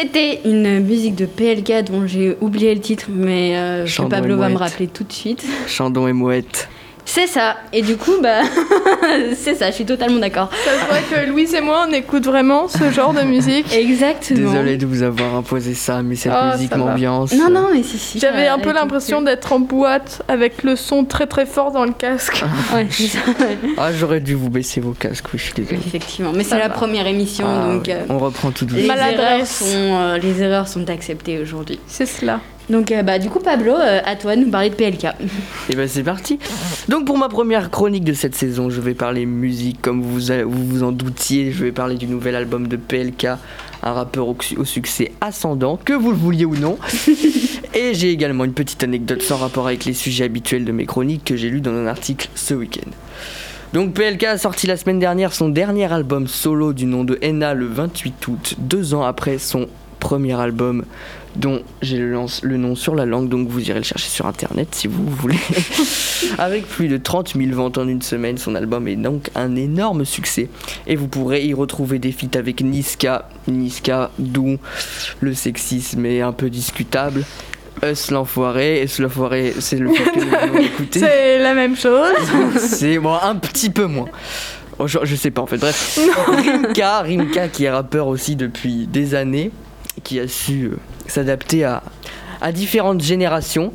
C'était 0.03 0.41
une 0.45 0.81
musique 0.81 1.15
de 1.15 1.27
PLK 1.27 1.85
dont 1.85 2.09
j'ai 2.09 2.37
oublié 2.41 2.75
le 2.75 2.81
titre, 2.81 3.07
mais 3.09 3.57
euh, 3.57 3.87
Chandon 3.87 4.09
Pablo 4.09 4.37
va 4.37 4.49
me 4.49 4.57
rappeler 4.57 4.89
tout 4.89 5.05
de 5.05 5.13
suite. 5.13 5.47
Chandon 5.69 6.09
et 6.09 6.13
Mouette. 6.13 6.69
C'est 7.15 7.27
ça. 7.27 7.57
Et 7.75 7.83
du 7.83 7.99
coup, 7.99 8.13
bah, 8.23 8.41
c'est 9.37 9.55
ça. 9.55 9.69
Je 9.71 9.75
suis 9.75 9.85
totalement 9.85 10.19
d'accord. 10.19 10.49
Ça 10.65 10.71
se 10.81 10.87
voit 10.89 11.01
que 11.21 11.27
Louise 11.29 11.55
et 11.55 11.61
moi, 11.61 11.85
on 11.87 11.93
écoute 11.93 12.25
vraiment 12.25 12.69
ce 12.69 12.91
genre 12.91 13.13
de 13.13 13.21
musique. 13.21 13.71
Exactement. 13.77 14.51
Désolé 14.51 14.79
de 14.79 14.87
vous 14.87 15.03
avoir 15.03 15.35
imposé 15.35 15.75
ça, 15.75 16.03
mais 16.03 16.15
cette 16.17 16.33
Oh, 16.35 16.53
musique 16.57 16.75
m'ambiance. 16.75 17.35
Non, 17.35 17.51
non, 17.51 17.69
mais 17.71 17.83
si, 17.83 17.99
si. 17.99 18.19
J'avais 18.19 18.49
un 18.49 18.59
peu 18.59 18.73
l'impression 18.73 19.21
d'être 19.21 19.53
en 19.53 19.61
boîte 19.61 20.23
avec 20.27 20.63
le 20.63 20.75
son 20.75 21.05
très 21.05 21.27
très 21.27 21.45
fort 21.45 21.71
dans 21.71 21.85
le 21.85 21.93
casque. 21.93 22.43
Ouais, 22.75 22.87
c'est 22.91 23.09
ça. 23.09 23.19
Ah, 23.77 23.93
j'aurais 23.93 24.21
dû 24.21 24.35
vous 24.35 24.49
baisser 24.49 24.81
vos 24.81 24.93
casques, 24.93 25.27
oui, 25.35 25.39
je 25.39 25.45
suis 25.45 25.53
désolé. 25.55 25.77
Effectivement. 25.87 26.33
Mais 26.35 26.45
c'est 26.45 26.59
la 26.59 26.69
va. 26.69 26.75
première 26.75 27.07
émission, 27.07 27.45
Ah, 27.47 27.75
donc 27.75 27.87
ouais. 27.89 27.93
euh, 27.95 28.07
On 28.09 28.19
reprend 28.19 28.51
tout 28.53 28.65
les, 28.71 28.85
doucement. 28.85 28.95
erreurs 28.95 29.13
Maladresse. 29.19 29.51
sont, 29.59 29.67
euh, 29.77 30.17
les 30.19 30.41
erreurs 30.43 30.67
sont 30.69 30.89
acceptées 30.89 31.39
aujourd'hui. 31.41 31.79
C'est 31.87 32.07
cela. 32.07 32.41
Donc, 32.71 32.91
euh, 32.93 33.03
bah, 33.03 33.19
du 33.19 33.29
coup, 33.29 33.41
Pablo, 33.41 33.73
euh, 33.73 34.01
à 34.05 34.17
toi 34.17 34.37
de 34.37 34.43
nous 34.43 34.51
parler 34.51 34.71
de 34.71 34.75
PLK. 34.75 35.07
Et 35.71 35.75
ben 35.75 35.87
c'est 35.89 36.03
parti. 36.03 36.39
Donc 36.89 37.05
pour 37.07 37.19
ma 37.19 37.29
première 37.29 37.71
chronique 37.71 38.05
de 38.05 38.13
cette 38.15 38.35
saison, 38.35 38.71
je 38.71 38.81
vais 38.81 38.95
parler 38.95 39.27
musique 39.27 39.83
comme 39.83 40.01
vous 40.03 40.31
a- 40.31 40.45
vous, 40.45 40.65
vous 40.67 40.83
en 40.83 40.93
doutiez. 40.93 41.53
Je 41.53 41.65
vais 41.65 41.73
parler 41.73 41.97
du 41.97 42.07
nouvel 42.07 42.35
album 42.37 42.69
de 42.69 42.77
PLK, 42.77 43.25
un 43.83 43.93
rappeur 43.93 44.29
au, 44.29 44.37
au 44.57 44.65
succès 44.65 45.13
ascendant, 45.21 45.77
que 45.85 45.93
vous 45.93 46.11
le 46.13 46.17
vouliez 46.17 46.45
ou 46.45 46.57
non. 46.57 46.79
Et 47.75 47.95
j'ai 47.95 48.11
également 48.11 48.45
une 48.45 48.53
petite 48.55 48.83
anecdote 48.85 49.23
sans 49.23 49.37
rapport 49.39 49.67
avec 49.67 49.85
les 49.85 49.95
sujets 49.95 50.25
habituels 50.25 50.65
de 50.65 50.73
mes 50.73 50.87
chroniques 50.87 51.25
que 51.25 51.37
j'ai 51.37 51.49
lu 51.51 51.61
dans 51.61 51.73
un 51.73 51.87
article 51.87 52.29
ce 52.35 52.55
week-end. 52.55 52.91
Donc 53.73 53.95
PLK 53.95 54.25
a 54.25 54.39
sorti 54.39 54.67
la 54.67 54.77
semaine 54.77 54.99
dernière 54.99 55.33
son 55.33 55.49
dernier 55.49 55.91
album 55.91 56.27
solo 56.29 56.75
du 56.75 56.85
nom 56.85 57.05
de 57.05 57.19
Enna 57.23 57.55
le 57.55 57.67
28 57.67 58.29
août, 58.29 58.55
deux 58.59 58.93
ans 58.93 59.03
après 59.03 59.39
son 59.39 59.67
premier 60.03 60.39
album 60.39 60.85
dont 61.37 61.63
j'ai 61.81 61.97
le, 61.97 62.57
nom 62.57 62.75
sur 62.75 62.97
la 62.97 63.07
langue, 63.07 63.29
donc 63.29 63.49
vous 63.49 63.61
irez 63.61 63.79
le 63.79 63.85
chercher 63.85 64.09
sur 64.09 64.27
internet 64.27 64.69
si 64.73 64.89
vous 64.89 65.07
voulez. 65.07 65.39
Avec 66.39 66.67
plus 66.67 66.89
de 66.89 66.97
30 66.97 67.35
000 67.37 67.55
ventes 67.55 67.79
en 67.79 67.87
une 67.87 68.03
semaine, 68.03 68.37
son 68.37 68.57
album 68.57 68.89
est 68.89 68.97
donc 68.97 69.31
un 69.37 69.55
énorme 69.55 70.05
succès. 70.05 70.49
Et 70.89 70.97
vous 70.97 71.07
pourrez 71.07 71.45
y 71.45 71.55
retrouver 71.55 72.01
des 72.01 72.11
feats 72.11 72.37
avec 72.37 72.63
Niska, 72.63 73.29
Niska, 73.47 74.11
d'où 74.19 74.59
le 75.21 75.35
sexisme 75.35 76.05
est 76.05 76.21
un 76.21 76.33
peu 76.33 76.51
discutable. 76.51 77.25
Us 77.85 78.11
l'enfoiré, 78.11 78.83
Us 78.83 78.99
l'enfoiré, 78.99 79.55
c'est 79.61 79.79
le 79.79 79.91
que 79.91 80.19
nous 80.19 80.31
venons 80.31 80.61
d'écouter. 80.61 80.99
C'est 81.01 81.39
la 81.39 81.55
même 81.55 81.77
chose. 81.77 82.13
C'est 82.59 82.99
bon, 82.99 83.15
un 83.15 83.37
petit 83.37 83.71
peu 83.71 83.87
moins. 83.87 84.09
Oh, 84.79 84.87
Je, 84.89 84.99
je 85.05 85.15
sais 85.15 85.31
pas 85.31 85.43
en 85.43 85.47
fait, 85.47 85.59
bref. 85.59 85.99
Rimka, 86.27 87.03
Rimka 87.03 87.49
qui 87.49 87.65
est 87.65 87.71
rappeur 87.71 88.09
aussi 88.09 88.37
depuis 88.37 88.87
des 88.87 89.15
années, 89.15 89.51
qui 90.03 90.21
a 90.21 90.29
su 90.29 90.65
euh, 90.65 90.77
s'adapter 91.07 91.65
à, 91.65 91.83
différentes 92.53 93.03
générations. 93.03 93.73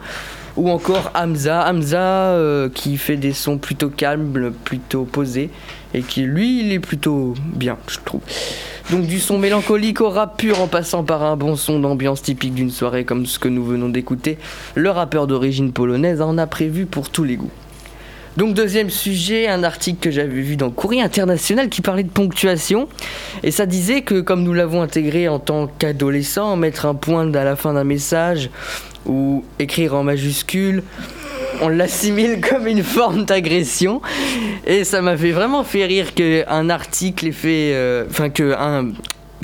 Ou 0.57 0.71
encore 0.71 1.11
Hamza, 1.13 1.69
Hamza 1.69 1.99
euh, 1.99 2.67
qui 2.67 2.97
fait 2.97 3.15
des 3.15 3.31
sons 3.31 3.59
plutôt 3.59 3.89
calmes, 3.89 4.51
plutôt 4.63 5.03
posés, 5.03 5.51
et 5.93 6.01
qui 6.01 6.23
lui 6.23 6.61
il 6.61 6.71
est 6.71 6.79
plutôt 6.79 7.35
bien, 7.53 7.77
je 7.87 7.97
trouve. 8.03 8.21
Donc 8.89 9.05
du 9.05 9.19
son 9.19 9.37
mélancolique 9.37 10.01
au 10.01 10.09
rap 10.09 10.37
pur 10.37 10.59
en 10.59 10.67
passant 10.67 11.03
par 11.03 11.21
un 11.21 11.35
bon 11.35 11.55
son 11.55 11.79
d'ambiance 11.79 12.23
typique 12.23 12.55
d'une 12.55 12.71
soirée 12.71 13.05
comme 13.05 13.25
ce 13.27 13.37
que 13.37 13.49
nous 13.49 13.63
venons 13.63 13.89
d'écouter, 13.89 14.39
le 14.75 14.89
rappeur 14.89 15.27
d'origine 15.27 15.73
polonaise 15.73 16.21
en 16.21 16.37
a 16.39 16.47
prévu 16.47 16.87
pour 16.87 17.09
tous 17.09 17.23
les 17.23 17.35
goûts. 17.35 17.51
Donc 18.37 18.53
deuxième 18.53 18.91
sujet, 18.91 19.47
un 19.47 19.63
article 19.63 19.99
que 19.99 20.11
j'avais 20.11 20.41
vu 20.41 20.57
dans 20.57 20.69
Courrier 20.69 21.01
International 21.01 21.69
qui 21.69 21.81
parlait 21.81 22.03
de 22.03 22.09
ponctuation. 22.09 22.87
Et 23.41 23.49
ça 23.49 23.65
disait 23.65 24.01
que 24.01 24.21
comme 24.21 24.43
nous 24.43 24.53
l'avons 24.53 24.83
intégré 24.83 25.27
en 25.27 25.39
tant 25.39 25.65
qu'adolescent, 25.65 26.55
mettre 26.55 26.85
un 26.85 26.93
point 26.93 27.33
à 27.33 27.43
la 27.43 27.55
fin 27.55 27.73
d'un 27.73 27.83
message 27.83 28.51
ou 29.07 29.43
écrire 29.57 29.95
en 29.95 30.03
majuscule, 30.03 30.83
on 31.61 31.67
l'assimile 31.67 32.39
comme 32.47 32.67
une 32.67 32.83
forme 32.83 33.25
d'agression. 33.25 34.03
Et 34.67 34.83
ça 34.83 35.01
m'a 35.01 35.17
fait 35.17 35.31
vraiment 35.31 35.63
fait 35.63 35.85
rire 35.85 36.13
qu'un 36.13 36.69
article 36.69 37.25
ait 37.25 37.31
fait... 37.31 37.71
euh, 37.73 38.05
Enfin 38.07 38.29
que 38.29 38.53
un... 38.53 38.91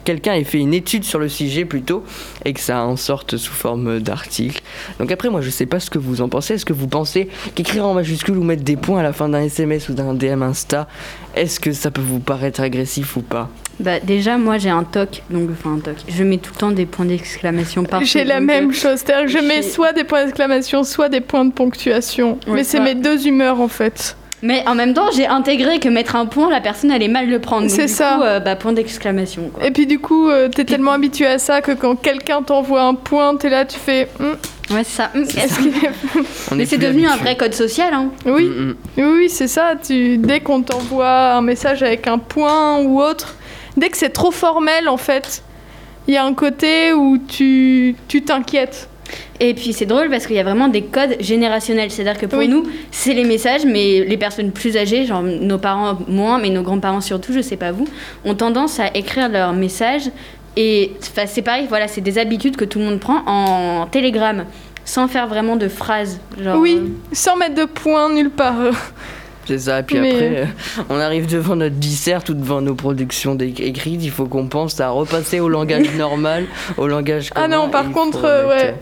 Quelqu'un 0.05 0.33
ait 0.33 0.43
fait 0.43 0.59
une 0.59 0.73
étude 0.73 1.03
sur 1.03 1.19
le 1.19 1.29
sujet 1.29 1.65
plutôt 1.65 2.03
et 2.45 2.53
que 2.53 2.59
ça 2.59 2.83
en 2.83 2.95
sorte 2.95 3.37
sous 3.37 3.53
forme 3.53 3.99
d'article. 3.99 4.61
Donc 4.99 5.11
après 5.11 5.29
moi 5.29 5.41
je 5.41 5.49
sais 5.49 5.65
pas 5.65 5.79
ce 5.79 5.89
que 5.89 5.99
vous 5.99 6.21
en 6.21 6.29
pensez. 6.29 6.55
Est-ce 6.55 6.65
que 6.65 6.73
vous 6.73 6.87
pensez 6.87 7.29
qu'écrire 7.55 7.85
en 7.85 7.93
majuscule 7.93 8.37
ou 8.37 8.43
mettre 8.43 8.63
des 8.63 8.75
points 8.75 8.99
à 8.99 9.03
la 9.03 9.13
fin 9.13 9.29
d'un 9.29 9.41
SMS 9.41 9.89
ou 9.89 9.93
d'un 9.93 10.13
DM 10.13 10.43
Insta, 10.43 10.87
est-ce 11.35 11.59
que 11.59 11.71
ça 11.71 11.91
peut 11.91 12.01
vous 12.01 12.19
paraître 12.19 12.61
agressif 12.61 13.17
ou 13.17 13.21
pas? 13.21 13.49
Bah, 13.79 13.99
déjà, 13.99 14.37
moi, 14.37 14.57
j'ai 14.57 14.69
un 14.69 14.83
toc. 14.83 15.23
Donc, 15.29 15.49
enfin, 15.51 15.75
un 15.75 15.79
toc. 15.79 15.95
Je 16.07 16.23
mets 16.23 16.37
tout 16.37 16.51
le 16.53 16.59
temps 16.59 16.71
des 16.71 16.85
points 16.85 17.05
d'exclamation 17.05 17.83
partout. 17.83 18.05
J'ai 18.05 18.23
la 18.23 18.39
même 18.39 18.69
euh, 18.69 18.73
chose. 18.73 18.99
C'est-à-dire 18.99 19.25
que 19.25 19.31
je 19.31 19.45
mets 19.45 19.63
soit 19.63 19.93
des 19.93 20.03
points 20.03 20.23
d'exclamation, 20.23 20.83
soit 20.83 21.09
des 21.09 21.21
points 21.21 21.45
de 21.45 21.51
ponctuation. 21.51 22.37
Ouais, 22.47 22.53
Mais 22.53 22.63
c'est 22.63 22.79
mes 22.79 22.95
deux 22.95 23.27
humeurs 23.27 23.59
en 23.59 23.67
fait. 23.67 24.15
Mais 24.43 24.63
en 24.67 24.75
même 24.75 24.93
temps, 24.93 25.09
j'ai 25.15 25.25
intégré 25.25 25.79
que 25.79 25.87
mettre 25.89 26.15
un 26.17 26.25
point, 26.25 26.49
la 26.51 26.59
personne 26.61 26.91
allait 26.91 27.07
mal 27.07 27.29
le 27.29 27.39
prendre. 27.39 27.69
C'est 27.69 27.85
du 27.85 27.91
ça. 27.91 28.15
Coup, 28.17 28.23
euh, 28.23 28.39
bah, 28.41 28.55
point 28.57 28.73
d'exclamation. 28.73 29.49
quoi. 29.53 29.65
Et 29.65 29.71
puis 29.71 29.87
du 29.87 29.99
coup, 29.99 30.29
euh, 30.29 30.49
t'es 30.49 30.65
tellement 30.65 30.91
habitué 30.91 31.25
à 31.25 31.39
ça 31.39 31.61
que 31.61 31.71
quand 31.71 31.95
quelqu'un 31.95 32.41
t'envoie 32.43 32.83
un 32.83 32.93
point, 32.93 33.35
t'es 33.37 33.49
là, 33.49 33.63
tu 33.65 33.79
fais. 33.79 34.09
Hum, 34.19 34.35
Ouais, 34.71 34.83
c'est 34.83 34.97
ça. 35.03 35.11
Est- 35.15 35.59
On 36.51 36.55
Mais 36.55 36.63
est 36.63 36.65
c'est 36.65 36.77
devenu 36.77 37.05
un 37.05 37.15
vrai 37.17 37.35
code 37.37 37.53
social. 37.53 37.93
Hein. 37.93 38.09
Oui, 38.25 38.45
Mm, 38.45 38.69
mm. 38.69 38.75
oui, 38.97 39.03
oui, 39.17 39.29
c'est 39.29 39.47
ça. 39.47 39.73
Tu, 39.81 40.17
dès 40.17 40.39
qu'on 40.41 40.61
t'envoie 40.61 41.33
un 41.33 41.41
message 41.41 41.81
avec 41.83 42.07
un 42.07 42.17
point 42.17 42.79
ou 42.79 43.01
autre, 43.01 43.35
dès 43.77 43.89
que 43.89 43.97
c'est 43.97 44.09
trop 44.11 44.31
formel 44.31 44.87
en 44.89 44.97
fait, 44.97 45.43
il 46.07 46.13
y 46.13 46.17
a 46.17 46.25
un 46.25 46.33
côté 46.33 46.91
où 46.93 47.17
tu 47.17 47.95
tu 48.07 48.21
t'inquiètes. 48.23 48.89
Et 49.39 49.53
puis 49.53 49.73
c'est 49.73 49.85
drôle 49.85 50.09
parce 50.09 50.25
qu'il 50.27 50.35
y 50.35 50.39
a 50.39 50.43
vraiment 50.43 50.67
des 50.67 50.83
codes 50.83 51.17
générationnels. 51.19 51.91
C'est-à-dire 51.91 52.19
que 52.19 52.25
pour 52.25 52.39
Oui. 52.39 52.47
nous, 52.47 52.63
c'est 52.91 53.13
les 53.13 53.25
messages, 53.25 53.65
mais 53.65 54.03
les 54.05 54.17
personnes 54.17 54.51
plus 54.51 54.77
âgées, 54.77 55.05
genre 55.05 55.21
nos 55.23 55.57
parents 55.57 55.97
moins, 56.07 56.39
mais 56.39 56.49
nos 56.49 56.61
grands-parents 56.61 57.01
surtout, 57.01 57.33
je 57.33 57.41
sais 57.41 57.57
pas 57.57 57.71
vous, 57.71 57.87
ont 58.25 58.35
tendance 58.35 58.79
à 58.79 58.87
écrire 58.95 59.29
leurs 59.29 59.53
messages. 59.53 60.09
Et 60.55 60.91
enfin, 61.01 61.23
c'est 61.27 61.41
pareil, 61.41 61.65
voilà, 61.67 61.87
c'est 61.87 62.01
des 62.01 62.17
habitudes 62.19 62.55
que 62.55 62.65
tout 62.65 62.79
le 62.79 62.85
monde 62.85 62.99
prend 62.99 63.23
en 63.25 63.87
télégramme, 63.87 64.45
sans 64.85 65.07
faire 65.07 65.27
vraiment 65.27 65.55
de 65.55 65.67
phrases. 65.67 66.19
Genre, 66.41 66.59
Oui, 66.59 66.77
euh, 66.79 66.87
sans 67.11 67.35
mettre 67.35 67.55
de 67.55 67.65
point 67.65 68.13
nulle 68.13 68.29
part. 68.29 68.55
C'est 69.45 69.57
ça, 69.57 69.79
et 69.79 69.83
puis 69.83 69.99
Mais- 69.99 70.11
après, 70.11 70.37
euh, 70.37 70.45
on 70.89 70.99
arrive 70.99 71.25
devant 71.29 71.55
notre 71.57 71.75
dissert 71.75 72.21
ou 72.29 72.33
devant 72.33 72.61
nos 72.61 72.75
productions 72.75 73.35
écrites, 73.37 74.01
il 74.03 74.11
faut 74.11 74.25
qu'on 74.27 74.47
pense 74.47 74.79
à 74.79 74.89
repasser 74.89 75.39
au 75.41 75.49
langage 75.49 75.87
normal, 75.97 76.45
au 76.77 76.87
langage 76.87 77.29
Ah 77.35 77.41
commun, 77.41 77.57
non, 77.57 77.67
et 77.67 77.71
par 77.71 77.91
contre, 77.91 78.23
euh, 78.23 78.47
mettre, 78.47 78.65
ouais. 78.67 78.75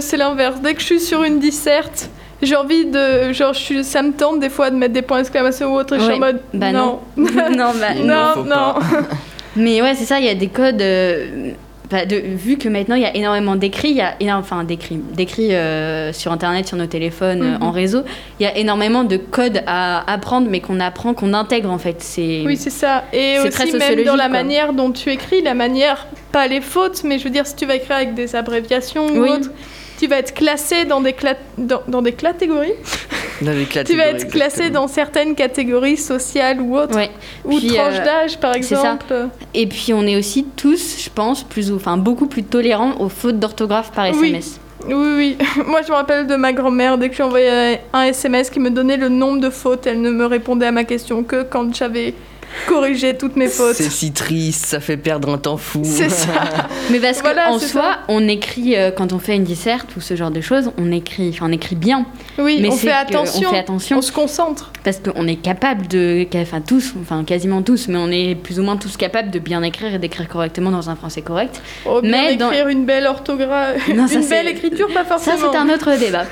C'est 0.00 0.16
l'inverse. 0.16 0.60
Dès 0.60 0.74
que 0.74 0.80
je 0.80 0.86
suis 0.86 1.00
sur 1.00 1.22
une 1.22 1.38
disserte, 1.38 2.08
j'ai 2.42 2.56
envie 2.56 2.86
de. 2.86 3.32
Genre, 3.32 3.52
je 3.52 3.58
suis, 3.60 3.84
ça 3.84 4.02
me 4.02 4.12
tente 4.12 4.40
des 4.40 4.50
fois 4.50 4.70
de 4.70 4.76
mettre 4.76 4.92
des 4.94 5.02
points 5.02 5.18
d'exclamation 5.18 5.72
ou 5.74 5.78
autre 5.78 5.94
et 5.94 5.98
je 5.98 6.04
suis 6.04 6.10
Ouais. 6.12 6.16
en 6.16 6.20
mode. 6.20 6.40
Bah 6.54 6.72
non. 6.72 7.00
non, 7.16 7.26
bah, 7.80 7.94
Il 7.96 8.02
ne 8.06 8.08
non, 8.08 8.44
non. 8.44 8.44
pas. 8.46 8.78
Mais 9.56 9.82
ouais, 9.82 9.94
c'est 9.94 10.04
ça, 10.06 10.18
il 10.18 10.24
y 10.26 10.30
a 10.30 10.34
des 10.34 10.48
codes. 10.48 10.80
euh, 10.80 11.50
bah, 11.92 12.06
de, 12.06 12.16
vu 12.16 12.56
que 12.58 12.68
maintenant 12.68 12.96
il 12.96 13.02
y 13.02 13.06
a 13.06 13.14
énormément 13.14 13.54
d'écrits, 13.54 13.90
il 13.90 13.96
y 13.96 14.00
a 14.00 14.14
énorme, 14.18 14.40
enfin 14.40 14.64
d'écrits, 14.64 14.96
d'écrits 14.96 15.54
euh, 15.54 16.12
sur 16.12 16.32
internet, 16.32 16.66
sur 16.66 16.76
nos 16.76 16.86
téléphones, 16.86 17.42
euh, 17.42 17.56
Mhm. 17.58 17.62
en 17.62 17.70
réseau, 17.70 18.02
il 18.40 18.44
y 18.44 18.46
a 18.46 18.56
énormément 18.56 19.04
de 19.04 19.16
codes 19.18 19.62
à 19.66 20.10
apprendre, 20.10 20.48
mais 20.50 20.60
qu'on 20.60 20.80
apprend, 20.80 21.12
qu'on 21.14 21.34
intègre 21.34 21.70
en 21.70 21.78
fait. 21.78 21.96
C'est 22.02 22.42
Oui, 22.46 22.56
c'est 22.56 22.70
ça. 22.70 23.04
Et 23.12 23.36
C'est 23.42 23.50
très 23.50 23.64
aussi, 23.68 23.76
même 23.76 24.02
dans 24.04 24.16
la 24.16 24.24
quoi. 24.24 24.32
manière 24.32 24.72
dont 24.72 24.90
tu 24.90 25.10
écris, 25.10 25.42
la 25.42 25.54
manière, 25.54 26.06
pas 26.32 26.46
les 26.48 26.60
fautes, 26.62 27.04
mais 27.04 27.18
je 27.18 27.24
veux 27.24 27.30
dire, 27.30 27.46
si 27.46 27.54
tu 27.54 27.66
vas 27.66 27.76
écrire 27.76 27.96
avec 27.96 28.14
des 28.14 28.34
abréviations 28.34 29.06
ou 29.06 29.24
autre, 29.26 29.50
tu 30.02 30.08
vas 30.08 30.16
être 30.18 30.34
classé 30.34 30.84
dans 30.84 31.00
des, 31.00 31.12
cla- 31.12 31.36
dans, 31.56 31.80
dans 31.86 32.02
des 32.02 32.10
catégories. 32.10 32.72
Dans 33.40 33.52
Tu 33.86 33.96
vas 33.96 34.06
être 34.08 34.28
classé 34.28 34.62
exactement. 34.62 34.80
dans 34.82 34.88
certaines 34.88 35.34
catégories 35.36 35.96
sociales 35.96 36.60
ou 36.60 36.76
autres. 36.76 36.96
Ouais. 36.96 37.10
Ou 37.44 37.56
Puis, 37.56 37.68
tranches 37.68 38.00
euh, 38.00 38.04
d'âge, 38.04 38.38
par 38.40 38.54
c'est 38.54 38.62
ça. 38.62 38.80
exemple. 38.80 39.28
Et 39.54 39.68
puis 39.68 39.92
on 39.94 40.04
est 40.04 40.16
aussi 40.16 40.44
tous, 40.56 40.96
je 41.04 41.08
pense, 41.08 41.44
plus 41.44 41.70
ou 41.70 41.76
enfin 41.76 41.96
beaucoup 41.98 42.26
plus 42.26 42.42
tolérants 42.42 42.94
aux 42.98 43.08
fautes 43.08 43.38
d'orthographe 43.38 43.92
par 43.92 44.10
Oui. 44.10 44.26
SMS. 44.30 44.58
Oui, 44.88 44.94
oui. 45.16 45.38
Moi, 45.68 45.82
je 45.82 45.90
me 45.90 45.94
rappelle 45.94 46.26
de 46.26 46.34
ma 46.34 46.52
grand-mère, 46.52 46.98
dès 46.98 47.08
que 47.08 47.12
je 47.14 47.18
lui 47.18 47.24
envoyais 47.28 47.80
un 47.92 48.02
SMS 48.02 48.50
qui 48.50 48.58
me 48.58 48.70
donnait 48.70 48.96
le 48.96 49.08
nombre 49.08 49.38
de 49.40 49.50
fautes, 49.50 49.86
elle 49.86 50.00
ne 50.00 50.10
me 50.10 50.26
répondait 50.26 50.66
à 50.66 50.72
ma 50.72 50.82
question 50.82 51.22
que 51.22 51.44
quand 51.44 51.72
j'avais 51.72 52.14
corriger 52.66 53.16
toutes 53.16 53.36
mes 53.36 53.48
fautes. 53.48 53.76
C'est 53.76 53.90
si 53.90 54.12
triste, 54.12 54.66
ça 54.66 54.80
fait 54.80 54.96
perdre 54.96 55.28
un 55.32 55.38
temps 55.38 55.56
fou. 55.56 55.82
C'est 55.84 56.08
ça. 56.10 56.68
Mais 56.90 57.00
parce 57.00 57.20
Voilà, 57.20 57.46
qu'en 57.48 57.58
soi, 57.58 57.68
ça. 57.82 57.98
on 58.08 58.26
écrit, 58.28 58.76
euh, 58.76 58.90
quand 58.90 59.12
on 59.12 59.18
fait 59.18 59.36
une 59.36 59.44
disserte 59.44 59.96
ou 59.96 60.00
ce 60.00 60.16
genre 60.16 60.30
de 60.30 60.40
choses, 60.40 60.70
on 60.78 60.90
écrit, 60.92 61.30
enfin, 61.30 61.46
on 61.48 61.52
écrit 61.52 61.76
bien. 61.76 62.06
Oui, 62.38 62.58
Mais 62.62 62.68
on 62.68 62.72
fait 62.72 62.90
attention. 62.90 63.48
On 63.48 63.52
fait 63.52 63.58
attention. 63.58 63.98
On 63.98 64.02
se 64.02 64.12
concentre. 64.12 64.72
Parce 64.84 64.98
qu'on 64.98 65.26
est 65.26 65.36
capable 65.36 65.86
de. 65.86 66.26
Enfin, 66.36 66.60
tous, 66.60 66.94
enfin, 67.00 67.22
quasiment 67.24 67.62
tous, 67.62 67.88
mais 67.88 67.98
on 67.98 68.08
est 68.10 68.34
plus 68.34 68.58
ou 68.58 68.62
moins 68.62 68.76
tous 68.76 68.96
capables 68.96 69.30
de 69.30 69.38
bien 69.38 69.62
écrire 69.62 69.94
et 69.94 69.98
d'écrire 69.98 70.28
correctement 70.28 70.70
dans 70.70 70.90
un 70.90 70.96
français 70.96 71.22
correct. 71.22 71.60
Oh, 71.86 72.00
bien 72.00 72.10
Mais 72.10 72.36
dans- 72.36 72.50
écrire 72.50 72.68
une 72.68 72.84
belle 72.84 73.06
orthographe, 73.06 73.86
Non, 73.94 74.06
ça, 74.08 74.20
une 74.20 74.26
belle 74.28 74.48
écriture, 74.48 74.88
pas 74.88 75.04
Ça, 75.04 75.18
forcément. 75.18 75.52
c'est 75.52 75.58
un 75.58 75.68
autre 75.68 75.96
débat. 75.98 76.24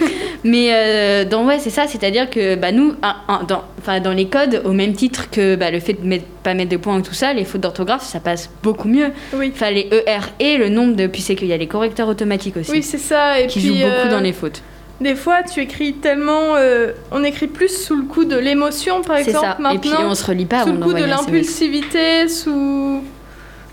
Mais 0.44 0.68
euh, 0.72 1.24
dans, 1.24 1.44
ouais, 1.46 1.58
c'est 1.58 1.70
ça, 1.70 1.86
c'est-à-dire 1.86 2.28
que 2.30 2.54
bah, 2.56 2.72
nous, 2.72 2.94
un- 3.02 3.16
un- 3.28 3.42
dans, 3.44 3.62
enfin, 3.78 4.00
dans 4.00 4.12
les 4.12 4.26
codes, 4.26 4.62
au 4.64 4.72
même 4.72 4.94
titre 4.94 5.30
que 5.30 5.54
bah, 5.56 5.70
le 5.70 5.80
fait 5.80 5.94
de 5.94 6.06
mettre, 6.06 6.24
pas 6.42 6.54
mettre 6.54 6.70
de 6.70 6.76
points 6.78 6.98
et 6.98 7.02
tout 7.02 7.14
ça, 7.14 7.32
les 7.34 7.44
fautes 7.44 7.60
d'orthographe, 7.60 8.04
ça 8.04 8.20
passe 8.20 8.50
beaucoup 8.62 8.88
mieux. 8.88 9.10
Oui. 9.34 9.52
Enfin, 9.54 9.70
les 9.70 9.88
ER 9.92 10.20
et 10.40 10.56
le 10.56 10.68
nombre 10.70 10.96
de. 10.96 11.06
Puis 11.06 11.20
c'est 11.22 11.34
qu'il 11.36 11.48
y 11.48 11.52
a 11.52 11.56
les 11.56 11.66
correcteurs 11.66 12.08
automatiques 12.08 12.56
aussi. 12.56 12.70
Oui, 12.70 12.82
c'est 12.82 12.98
ça. 12.98 13.40
Et 13.40 13.46
qui 13.46 13.58
puis, 13.60 13.68
jouent 13.68 13.74
beaucoup 13.74 14.08
euh, 14.08 14.10
dans 14.10 14.20
les 14.20 14.32
fautes. 14.32 14.62
Des 15.00 15.14
fois, 15.14 15.42
tu 15.42 15.60
écris 15.60 15.94
tellement. 15.94 16.56
euh, 16.56 16.92
on 17.10 17.24
écrit 17.24 17.46
plus 17.46 17.68
sous 17.84 17.96
le 17.96 18.02
coup 18.04 18.24
de 18.26 18.36
l'émotion, 18.36 19.00
par 19.02 19.16
C'est 19.16 19.28
exemple. 19.28 19.46
ça. 19.46 19.56
Maintenant, 19.58 19.70
Et 19.74 19.78
puis 19.78 19.90
on 19.98 20.14
se 20.14 20.26
relit 20.26 20.44
pas 20.46 20.64
sous 20.64 20.72
le 20.72 20.78
coup 20.78 20.92
de 20.92 21.04
l'impulsivité, 21.04 22.28
sous. 22.28 23.02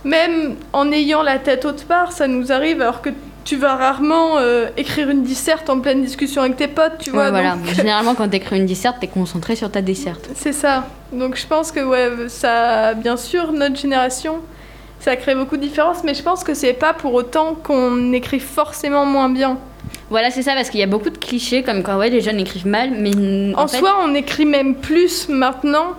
Même 0.03 0.55
en 0.73 0.91
ayant 0.91 1.21
la 1.23 1.37
tête 1.37 1.65
haute 1.65 1.83
part, 1.83 2.11
ça 2.13 2.27
nous 2.27 2.51
arrive 2.51 2.81
alors 2.81 3.01
que 3.01 3.09
tu 3.43 3.55
vas 3.57 3.75
rarement 3.75 4.37
euh, 4.37 4.67
écrire 4.77 5.09
une 5.09 5.23
disserte 5.23 5.69
en 5.69 5.79
pleine 5.79 6.01
discussion 6.01 6.41
avec 6.43 6.55
tes 6.55 6.67
potes, 6.67 6.97
tu 6.99 7.09
vois. 7.09 7.25
Ouais, 7.25 7.29
voilà. 7.31 7.55
donc- 7.55 7.73
Généralement, 7.73 8.13
quand 8.15 8.27
t'écris 8.29 8.57
une 8.57 8.65
disserte, 8.65 8.97
t'es 9.01 9.07
concentré 9.07 9.55
sur 9.55 9.69
ta 9.71 9.81
disserte. 9.81 10.29
C'est 10.35 10.53
ça. 10.53 10.85
Donc 11.11 11.35
je 11.35 11.45
pense 11.47 11.71
que 11.71 11.79
ouais, 11.81 12.09
ça, 12.29 12.93
bien 12.93 13.17
sûr, 13.17 13.51
notre 13.51 13.75
génération, 13.77 14.35
ça 14.99 15.15
crée 15.17 15.35
beaucoup 15.35 15.57
de 15.57 15.61
différences, 15.61 16.03
mais 16.05 16.13
je 16.13 16.23
pense 16.23 16.43
que 16.43 16.53
c'est 16.53 16.73
pas 16.73 16.93
pour 16.93 17.13
autant 17.13 17.55
qu'on 17.55 18.13
écrit 18.13 18.39
forcément 18.39 19.05
moins 19.05 19.29
bien. 19.29 19.57
Voilà, 20.09 20.31
c'est 20.31 20.41
ça, 20.41 20.53
parce 20.53 20.69
qu'il 20.69 20.79
y 20.79 20.83
a 20.83 20.87
beaucoup 20.87 21.09
de 21.09 21.17
clichés 21.17 21.63
comme 21.63 21.83
quoi 21.83 21.97
ouais, 21.97 22.09
les 22.09 22.21
jeunes 22.21 22.39
écrivent 22.39 22.67
mal, 22.67 22.91
mais 22.97 23.11
En, 23.55 23.63
en, 23.63 23.67
fait, 23.67 23.77
soi, 23.77 23.97
on 24.03 24.13
écrit 24.15 24.45
même 24.45 24.75
plus 24.75 25.27
maintenant 25.27 25.93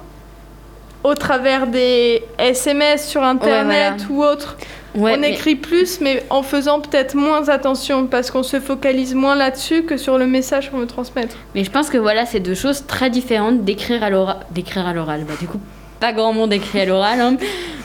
au 1.04 1.14
travers 1.14 1.66
des 1.66 2.22
SMS 2.38 3.06
sur 3.06 3.22
Internet 3.22 4.06
ou 4.10 4.22
autre. 4.24 4.56
ouais, 4.94 5.12
on 5.16 5.20
mais- 5.20 5.32
écrit 5.32 5.54
plus, 5.56 6.00
mais 6.00 6.24
en 6.30 6.42
faisant 6.42 6.80
peut-être 6.80 7.14
moins 7.14 7.48
attention 7.50 8.06
parce 8.06 8.30
qu'on 8.30 8.42
se 8.42 8.58
focalise 8.60 9.14
moins 9.14 9.36
là-dessus 9.36 9.82
que 9.84 9.96
sur 9.96 10.16
le 10.18 10.26
message 10.26 10.70
qu'on 10.70 10.78
veut 10.78 10.86
transmettre. 10.86 11.36
Mais 11.54 11.62
je 11.62 11.70
pense 11.70 11.88
que 11.90 11.98
voilà, 11.98 12.24
c'est 12.26 12.40
deux 12.40 12.54
choses 12.54 12.84
très 12.86 13.10
différentes 13.10 13.64
d'écrire 13.64 14.02
à 14.02 14.10
l'oral. 14.10 14.38
D'écrire 14.50 14.86
à 14.86 14.92
l'oral. 14.94 15.24
Bah, 15.28 15.34
du 15.38 15.46
coup, 15.46 15.60
pas 16.00 16.12
grand 16.12 16.32
monde 16.32 16.52
écrit 16.52 16.80
à 16.80 16.84
l'oral, 16.84 17.20
hein. 17.20 17.36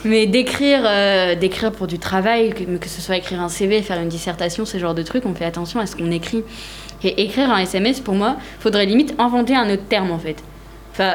mais 0.04 0.26
d'écrire, 0.26 0.82
euh, 0.84 1.34
d'écrire 1.34 1.72
pour 1.72 1.86
du 1.86 1.98
travail, 1.98 2.50
que, 2.50 2.64
que 2.76 2.88
ce 2.88 3.00
soit 3.00 3.16
écrire 3.16 3.40
un 3.40 3.48
CV, 3.48 3.82
faire 3.82 4.00
une 4.00 4.08
dissertation, 4.08 4.64
ce 4.64 4.78
genre 4.78 4.94
de 4.94 5.02
trucs, 5.02 5.26
on 5.26 5.34
fait 5.34 5.44
attention 5.44 5.80
à 5.80 5.86
ce 5.86 5.96
qu'on 5.96 6.10
écrit. 6.10 6.42
Et 7.02 7.22
écrire 7.24 7.50
un 7.50 7.58
SMS, 7.58 8.00
pour 8.00 8.14
moi, 8.14 8.36
faudrait 8.60 8.86
limite 8.86 9.14
inventer 9.18 9.54
un 9.54 9.68
autre 9.70 9.84
terme 9.88 10.10
en 10.10 10.18
fait. 10.18 10.36
Enfin, 10.92 11.14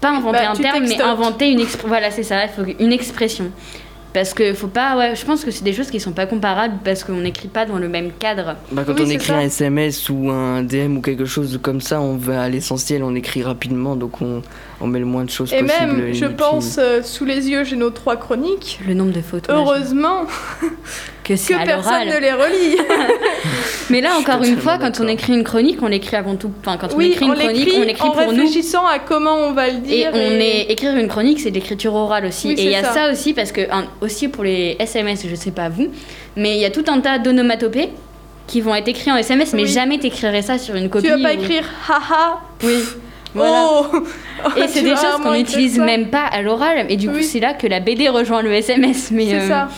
pas 0.00 0.10
inventer 0.10 0.38
Bah, 0.38 0.50
un 0.50 0.54
terme, 0.54 0.84
mais 0.86 1.00
inventer 1.00 1.50
une 1.50 1.60
expression. 1.60 1.88
Voilà, 1.88 2.10
c'est 2.10 2.22
ça, 2.22 2.44
il 2.44 2.50
faut 2.50 2.70
une 2.78 2.92
expression. 2.92 3.50
Parce 4.12 4.34
que 4.34 4.52
faut 4.52 4.68
pas, 4.68 4.96
ouais, 4.98 5.16
je 5.16 5.24
pense 5.24 5.42
que 5.42 5.50
c'est 5.50 5.64
des 5.64 5.72
choses 5.72 5.90
qui 5.90 5.98
sont 5.98 6.12
pas 6.12 6.26
comparables 6.26 6.74
parce 6.84 7.02
qu'on 7.02 7.14
n'écrit 7.22 7.48
pas 7.48 7.64
dans 7.64 7.78
le 7.78 7.88
même 7.88 8.10
cadre. 8.18 8.56
Bah, 8.70 8.82
quand 8.86 8.92
Oui, 8.92 9.04
on 9.06 9.10
écrit 9.10 9.28
ça. 9.28 9.36
un 9.38 9.40
SMS 9.40 10.10
ou 10.10 10.28
un 10.30 10.62
DM 10.62 10.98
ou 10.98 11.00
quelque 11.00 11.24
chose 11.24 11.58
comme 11.62 11.80
ça, 11.80 12.00
on 12.00 12.16
va 12.16 12.42
à 12.42 12.48
l'essentiel, 12.50 13.02
on 13.02 13.14
écrit 13.14 13.42
rapidement, 13.42 13.96
donc 13.96 14.20
on, 14.20 14.42
on 14.82 14.86
met 14.88 14.98
le 14.98 15.04
moins 15.06 15.24
de 15.24 15.30
choses 15.30 15.52
Et 15.52 15.60
possible. 15.62 15.92
même, 15.92 16.12
je 16.14 16.26
pense, 16.26 16.76
euh, 16.78 17.02
sous 17.02 17.24
les 17.24 17.48
yeux, 17.48 17.64
j'ai 17.64 17.76
nos 17.76 17.90
trois 17.90 18.16
chroniques. 18.16 18.80
Le 18.86 18.94
nombre 18.94 19.12
de 19.12 19.20
fautes. 19.20 19.48
ouais, 19.48 19.54
Heureusement 19.54 20.24
que 21.24 21.34
que 21.34 21.64
personne 21.64 22.08
ne 22.08 22.18
les 22.20 22.32
relie. 22.32 22.76
Mais 23.90 24.00
là, 24.00 24.16
encore 24.18 24.42
une 24.42 24.58
fois, 24.58 24.78
quand 24.78 25.00
on 25.00 25.06
écrit 25.08 25.34
une 25.34 25.44
chronique, 25.44 25.78
on 25.82 25.86
l'écrit 25.88 26.16
avant 26.16 26.34
tout. 26.36 26.50
Enfin, 26.60 26.76
quand 26.78 26.94
on 26.94 27.00
écrit 27.00 27.26
une 27.26 27.34
chronique, 27.34 27.72
on 27.76 27.80
l'écrit 27.82 28.08
en 28.08 28.10
pour 28.10 28.22
nous. 28.32 28.40
réfléchissant 28.42 28.84
à 28.86 28.98
comment 28.98 29.34
on 29.36 29.52
va 29.52 29.68
le 29.68 29.76
Et 29.76 29.80
dire. 29.80 30.10
on 30.12 30.18
est 30.18 30.66
écrire 30.70 30.96
une 30.96 31.08
chronique, 31.08 31.40
c'est 31.40 31.50
de 31.50 31.54
l'écriture 31.54 31.94
orale 31.94 32.26
aussi. 32.26 32.48
Oui, 32.48 32.54
et 32.58 32.64
il 32.64 32.70
y 32.70 32.74
a 32.74 32.82
ça. 32.82 32.92
ça. 32.92 33.10
aussi 33.12 33.34
parce 33.34 33.52
que 33.52 33.60
un- 33.70 33.84
aussi 34.00 34.28
pour 34.28 34.44
les 34.44 34.76
SMS, 34.80 35.24
je 35.28 35.34
sais 35.34 35.50
pas 35.52 35.68
vous, 35.68 35.88
mais 36.36 36.56
il 36.56 36.60
y 36.60 36.64
a 36.64 36.70
tout 36.70 36.84
un 36.88 37.00
tas 37.00 37.18
d'onomatopées 37.18 37.90
qui 38.48 38.60
vont 38.60 38.74
être 38.74 38.88
écrits 38.88 39.12
en 39.12 39.16
SMS, 39.16 39.52
mais 39.52 39.62
Oui. 39.62 39.68
jamais 39.68 39.98
t'écrirais 39.98 40.42
ça 40.42 40.58
sur 40.58 40.74
une 40.74 40.88
copie. 40.90 41.04
Tu 41.06 41.10
vas 41.10 41.18
pas 41.28 41.34
ou- 41.34 41.40
écrire 41.40 41.64
haha. 41.88 42.40
Oui. 42.64 42.74
Voilà. 43.34 43.66
Oh 43.70 43.86
Et 44.56 44.68
c'est 44.68 44.80
Tu 44.80 44.84
des 44.84 44.90
choses 44.96 45.20
qu'on 45.22 45.32
n'utilise 45.34 45.78
même 45.78 46.08
pas 46.08 46.24
à 46.24 46.42
l'oral. 46.42 46.86
Et 46.90 46.96
du 46.96 47.08
coup, 47.08 47.16
Oui. 47.16 47.24
c'est 47.24 47.40
là 47.40 47.54
que 47.54 47.66
la 47.66 47.80
BD 47.80 48.08
rejoint 48.08 48.42
le 48.42 48.52
SMS. 48.52 49.10
Mais 49.10 49.26
C'est 49.26 49.40
euh, 49.40 49.48
ça. 49.48 49.68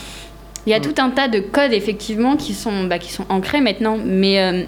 il 0.66 0.70
y 0.70 0.74
a 0.74 0.80
tout 0.80 0.94
un 0.98 1.10
tas 1.10 1.28
de 1.28 1.40
codes 1.40 1.72
effectivement 1.72 2.36
qui 2.36 2.54
sont, 2.54 2.84
bah, 2.84 2.98
qui 2.98 3.12
sont 3.12 3.26
ancrés 3.28 3.60
maintenant. 3.60 3.98
Mais, 4.04 4.40
euh, 4.40 4.62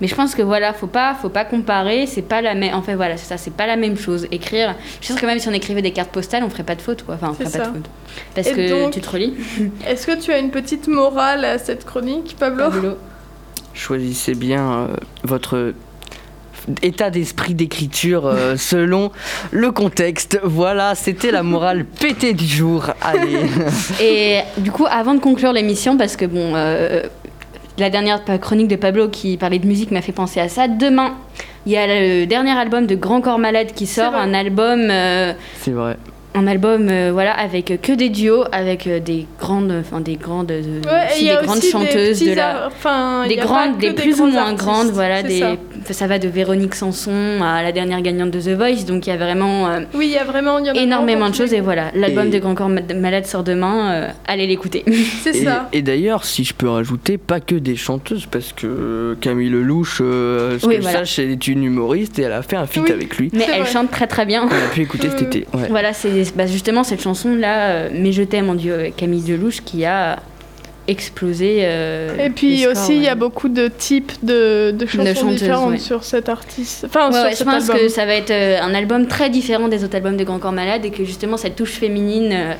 mais 0.00 0.06
je 0.08 0.14
pense 0.14 0.34
que 0.34 0.42
voilà, 0.42 0.72
faut 0.72 0.86
pas, 0.86 1.14
faut 1.14 1.28
pas 1.28 1.44
comparer. 1.44 2.06
C'est 2.06 2.22
pas 2.22 2.40
la 2.40 2.54
même. 2.54 2.74
En 2.74 2.82
fait, 2.82 2.94
voilà, 2.94 3.16
c'est 3.16 3.26
ça, 3.26 3.36
c'est 3.36 3.54
pas 3.54 3.66
la 3.66 3.76
même 3.76 3.96
chose. 3.96 4.26
Écrire. 4.30 4.74
Je 5.00 5.08
pense 5.08 5.20
que 5.20 5.26
même 5.26 5.38
si 5.38 5.48
on 5.48 5.52
écrivait 5.52 5.82
des 5.82 5.92
cartes 5.92 6.10
postales, 6.10 6.42
on 6.44 6.50
ferait 6.50 6.62
pas 6.64 6.74
de 6.76 6.82
faute, 6.82 7.02
quoi. 7.04 7.16
Enfin, 7.16 7.28
on 7.32 7.34
C'est 7.34 7.44
ferait 7.50 7.58
pas 7.58 7.68
de 7.70 7.74
faute. 7.74 7.90
Parce 8.34 8.46
Et 8.48 8.52
que 8.52 8.70
donc- 8.84 8.92
tu 8.92 9.00
te 9.00 9.10
relis. 9.10 9.34
Est-ce 9.86 10.06
que 10.06 10.18
tu 10.20 10.32
as 10.32 10.38
une 10.38 10.50
petite 10.50 10.88
morale 10.88 11.44
à 11.44 11.58
cette 11.58 11.84
chronique, 11.84 12.36
Pablo? 12.38 12.70
Pablo. 12.70 12.90
Choisissez 13.72 14.34
bien 14.34 14.72
euh, 14.72 14.86
votre 15.24 15.74
état 16.82 17.10
d'esprit 17.10 17.54
d'écriture 17.54 18.26
euh, 18.26 18.56
selon 18.56 19.10
le 19.50 19.70
contexte. 19.72 20.38
Voilà, 20.42 20.94
c'était 20.94 21.30
la 21.30 21.42
morale 21.42 21.84
pétée 22.00 22.32
du 22.32 22.46
jour. 22.46 22.86
Allez. 23.02 23.38
Et 24.02 24.38
du 24.58 24.70
coup, 24.70 24.86
avant 24.90 25.14
de 25.14 25.20
conclure 25.20 25.52
l'émission, 25.52 25.96
parce 25.96 26.16
que 26.16 26.24
bon, 26.24 26.52
euh, 26.54 27.02
la 27.78 27.90
dernière 27.90 28.20
chronique 28.40 28.68
de 28.68 28.76
Pablo 28.76 29.08
qui 29.08 29.36
parlait 29.36 29.58
de 29.58 29.66
musique 29.66 29.90
m'a 29.90 30.02
fait 30.02 30.12
penser 30.12 30.40
à 30.40 30.48
ça. 30.48 30.68
Demain, 30.68 31.14
il 31.66 31.72
y 31.72 31.76
a 31.76 31.86
le 31.86 32.26
dernier 32.26 32.52
album 32.52 32.86
de 32.86 32.94
Grand 32.94 33.20
Corps 33.20 33.38
Malade 33.38 33.72
qui 33.74 33.86
sort, 33.86 34.14
un 34.14 34.32
album, 34.34 34.88
euh, 34.90 35.32
C'est 35.60 35.70
vrai. 35.72 35.96
un 36.34 36.46
album, 36.46 36.88
euh, 36.90 37.10
voilà, 37.12 37.32
avec 37.32 37.80
que 37.80 37.92
des 37.92 38.10
duos, 38.10 38.44
avec 38.52 38.86
euh, 38.86 39.00
des 39.00 39.26
grandes, 39.40 39.72
enfin 39.80 40.00
des 40.00 40.16
grandes, 40.16 40.50
euh, 40.52 40.80
Ouais, 40.84 41.06
aussi 41.12 41.24
des 41.24 41.36
grandes 41.42 41.58
aussi 41.58 41.70
chanteuses 41.70 42.18
des 42.20 42.30
de 42.30 42.34
la. 42.36 42.66
enfin, 42.68 43.26
des 43.26 43.36
grandes, 43.36 43.78
des 43.78 43.92
plus 43.92 44.20
ou 44.20 44.26
moins 44.26 44.42
artistes, 44.42 44.58
grandes, 44.64 44.90
voilà, 44.90 45.22
des, 45.22 45.40
ça. 45.40 45.56
Ça. 45.92 46.06
va 46.06 46.18
de 46.18 46.28
Véronique 46.28 46.74
Sanson 46.74 47.40
à 47.42 47.62
la 47.62 47.72
dernière 47.72 48.00
gagnante 48.02 48.30
de 48.30 48.40
The 48.40 48.56
Voice, 48.56 48.84
donc 48.86 49.06
il 49.06 49.10
y 49.10 49.12
a 49.12 49.16
vraiment 49.16 49.68
euh, 49.68 49.80
Oui, 49.94 50.06
il 50.06 50.12
y 50.12 50.18
a 50.18 50.24
vraiment 50.24 50.58
y 50.58 50.68
a 50.68 50.74
énormément 50.76 51.28
de 51.30 51.34
choses 51.34 51.52
et 51.54 51.60
voilà, 51.60 51.90
l'album 51.94 52.26
Et- 52.26 52.30
de 52.30 52.38
Grand 52.38 52.54
Corps 52.54 52.68
Ma- 52.68 52.80
Malade 52.94 53.26
sort 53.26 53.42
demain, 53.42 53.90
euh, 53.92 54.08
allez 54.26 54.46
l'écouter. 54.46 54.84
C'est 55.22 55.36
Et, 55.36 55.44
ça. 55.44 55.68
et 55.72 55.82
d'ailleurs, 55.82 56.24
si 56.24 56.44
je 56.44 56.54
peux 56.54 56.68
rajouter, 56.68 57.18
pas 57.18 57.40
que 57.40 57.54
des 57.54 57.76
chanteuses, 57.76 58.26
parce 58.30 58.52
que 58.52 59.16
Camille 59.20 59.48
Lelouch, 59.50 59.98
euh, 60.00 60.58
ce 60.58 60.66
Oui, 60.66 60.76
que 60.76 60.82
voilà. 60.82 61.04
je 61.04 61.08
sache, 61.10 61.18
elle 61.20 61.30
est 61.30 61.46
une 61.48 61.64
humoriste 61.64 62.18
et 62.18 62.22
elle 62.22 62.32
a 62.32 62.42
fait 62.42 62.56
un 62.56 62.66
feat 62.66 62.84
Oui. 62.84 62.92
avec 62.92 63.16
lui. 63.16 63.30
Mais 63.32 63.46
elle 63.52 63.62
vrai. 63.62 63.70
chante 63.72 63.90
très 63.90 64.06
très 64.06 64.26
bien. 64.26 64.46
qu'on 64.46 64.54
a 64.54 64.68
pu 64.72 64.82
écouter 64.82 65.08
cet 65.10 65.22
été. 65.22 65.46
Ouais. 65.54 65.66
Voilà, 65.70 65.92
c'est 65.92 66.34
bah, 66.36 66.46
justement 66.46 66.84
cette 66.84 67.02
chanson-là, 67.02 67.68
euh, 67.70 67.88
Mais 67.92 68.12
je 68.12 68.22
t'aime 68.22 68.48
en 68.50 68.54
avec 68.54 68.96
Camille 68.96 69.22
Delouche, 69.22 69.62
qui 69.64 69.84
a 69.84 70.18
explosé. 70.86 71.60
euh, 71.62 72.16
Et 72.26 72.30
puis 72.30 72.60
scores, 72.60 72.72
aussi, 72.72 72.96
il 72.96 73.02
y 73.02 73.08
a 73.08 73.14
beaucoup 73.14 73.48
de 73.48 73.68
types 73.68 74.12
de, 74.22 74.70
de 74.76 74.86
chansons 74.86 75.28
différentes 75.30 75.70
ouais. 75.70 75.78
sur 75.78 76.04
cet 76.04 76.28
artiste. 76.28 76.84
Enfin, 76.86 77.08
Ouais, 77.08 77.14
sur 77.14 77.24
ouais, 77.24 77.34
je 77.36 77.44
pense 77.44 77.70
album. 77.70 77.76
que 77.78 77.88
ça 77.88 78.04
va 78.06 78.14
être 78.14 78.30
euh, 78.30 78.60
un 78.60 78.74
album 78.74 79.06
très 79.06 79.30
différent 79.30 79.68
des 79.68 79.82
autres 79.84 79.96
albums 79.96 80.16
de 80.16 80.24
Grand 80.24 80.38
Corps 80.38 80.52
Malade 80.52 80.84
et 80.84 80.90
que 80.90 81.04
justement 81.04 81.36
cette 81.36 81.56
touche 81.56 81.72
féminine 81.72 82.30
euh, 82.32 82.52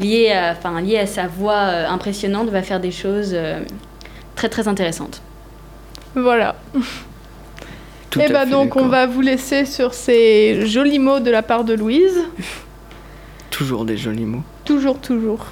liée, 0.00 0.30
à, 0.30 0.52
enfin, 0.56 0.80
liée 0.80 0.98
à 0.98 1.06
sa 1.06 1.26
voix 1.26 1.54
euh, 1.58 1.88
impressionnante 1.88 2.48
va 2.50 2.62
faire 2.62 2.78
des 2.80 2.92
choses 2.92 3.32
euh, 3.34 3.60
très 4.36 4.48
très 4.48 4.68
intéressantes. 4.68 5.20
Voilà. 6.14 6.54
Tout 8.10 8.20
Et 8.20 8.28
bah 8.28 8.44
fait 8.44 8.50
donc, 8.50 8.76
on 8.76 8.86
va 8.88 9.06
vous 9.06 9.22
laisser 9.22 9.64
sur 9.64 9.94
ces 9.94 10.66
jolis 10.66 10.98
mots 10.98 11.20
de 11.20 11.30
la 11.30 11.42
part 11.42 11.64
de 11.64 11.72
Louise. 11.72 12.22
Toujours 13.50 13.84
des 13.86 13.96
jolis 13.96 14.24
mots. 14.26 14.42
Toujours, 14.66 14.98
toujours. 14.98 15.46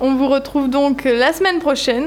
On 0.00 0.14
vous 0.14 0.28
retrouve 0.28 0.68
donc 0.70 1.04
la 1.04 1.32
semaine 1.32 1.58
prochaine 1.60 2.06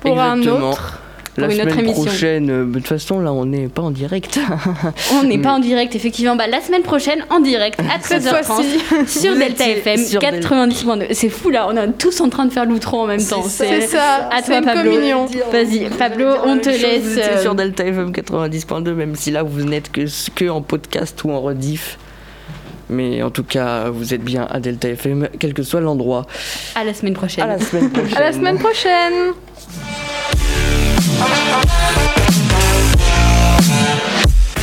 pour 0.00 0.20
un 0.20 0.40
autre. 0.42 1.00
La 1.36 1.44
Pour 1.46 1.54
une 1.54 1.60
autre 1.62 1.70
semaine 1.70 1.84
émission. 1.86 2.04
prochaine, 2.04 2.50
euh, 2.50 2.64
de 2.64 2.72
toute 2.74 2.88
façon, 2.88 3.20
là, 3.20 3.32
on 3.32 3.44
n'est 3.44 3.68
pas 3.68 3.82
en 3.82 3.92
direct. 3.92 4.40
On 5.14 5.22
n'est 5.22 5.38
pas 5.38 5.50
Mais- 5.50 5.54
en 5.54 5.58
direct, 5.60 5.94
effectivement. 5.94 6.34
Bah, 6.34 6.48
la 6.48 6.60
semaine 6.60 6.82
prochaine, 6.82 7.24
en 7.30 7.38
direct, 7.38 7.78
à 7.78 8.00
Cette 8.02 8.24
13h30, 8.24 8.44
fois-ci. 8.44 9.20
sur 9.20 9.36
Delta 9.36 9.68
FM 9.68 10.04
sur 10.04 10.20
Delta. 10.20 10.48
90.2. 10.48 11.06
C'est 11.14 11.28
fou 11.28 11.50
là, 11.50 11.68
on 11.70 11.76
est 11.76 11.92
tous 11.96 12.20
en 12.20 12.28
train 12.28 12.44
de 12.44 12.50
faire 12.52 12.64
l'outro 12.66 13.02
en 13.02 13.06
même 13.06 13.24
temps. 13.24 13.44
C'est 13.46 13.82
ça. 13.82 14.28
À 14.32 14.38
c'est 14.42 14.46
toi, 14.46 14.58
une 14.58 14.64
Pablo. 14.64 14.90
communion. 14.90 15.26
Vas-y, 15.52 15.88
Pablo, 15.96 16.26
on 16.44 16.58
te 16.58 16.70
laisse. 16.70 17.04
Vous 17.04 17.18
étiez 17.20 17.22
euh, 17.30 17.40
sur 17.42 17.54
Delta 17.54 17.84
FM 17.84 18.10
90.2, 18.10 18.90
même 18.94 19.14
si 19.14 19.30
là, 19.30 19.44
vous 19.44 19.62
n'êtes 19.62 19.92
que, 19.92 20.06
que 20.34 20.48
en 20.48 20.60
podcast 20.60 21.22
ou 21.22 21.30
en 21.30 21.40
rediff. 21.40 21.98
Mais 22.90 23.22
en 23.22 23.30
tout 23.30 23.44
cas, 23.44 23.90
vous 23.90 24.14
êtes 24.14 24.22
bien 24.22 24.46
à 24.50 24.60
Delta 24.60 24.88
FM, 24.88 25.28
quel 25.38 25.52
que 25.54 25.62
soit 25.62 25.80
l'endroit. 25.80 26.26
À 26.74 26.84
la 26.84 26.94
semaine 26.94 27.14
prochaine. 27.14 27.44
À 27.44 27.46
la 27.46 27.58
semaine 27.58 27.90
prochaine. 27.92 28.16
À 28.16 28.20
la 28.20 28.32
semaine 28.32 28.58
prochaine. 28.58 29.32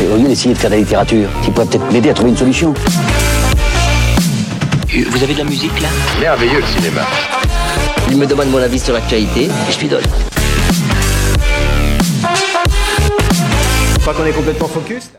Et 0.01 0.07
au 0.13 0.17
lieu 0.17 0.27
d'essayer 0.27 0.53
de 0.53 0.59
faire 0.59 0.69
de 0.69 0.75
la 0.75 0.81
littérature, 0.81 1.29
tu 1.43 1.51
pourrais 1.51 1.65
peut-être 1.67 1.91
m'aider 1.91 2.09
à 2.09 2.13
trouver 2.13 2.31
une 2.31 2.37
solution. 2.37 2.73
Vous 5.09 5.23
avez 5.23 5.33
de 5.33 5.39
la 5.39 5.43
musique 5.45 5.79
là? 5.81 5.89
Merveilleux 6.19 6.59
le 6.61 6.65
cinéma. 6.67 7.01
Il 8.09 8.17
me 8.17 8.25
demande 8.25 8.49
mon 8.49 8.59
avis 8.59 8.79
sur 8.79 8.93
l'actualité 8.93 9.45
et 9.45 9.71
je 9.71 9.77
pidole. 9.77 10.03
Je 13.95 13.99
crois 14.01 14.13
qu'on 14.13 14.25
est 14.25 14.31
complètement 14.31 14.67
focus. 14.67 15.09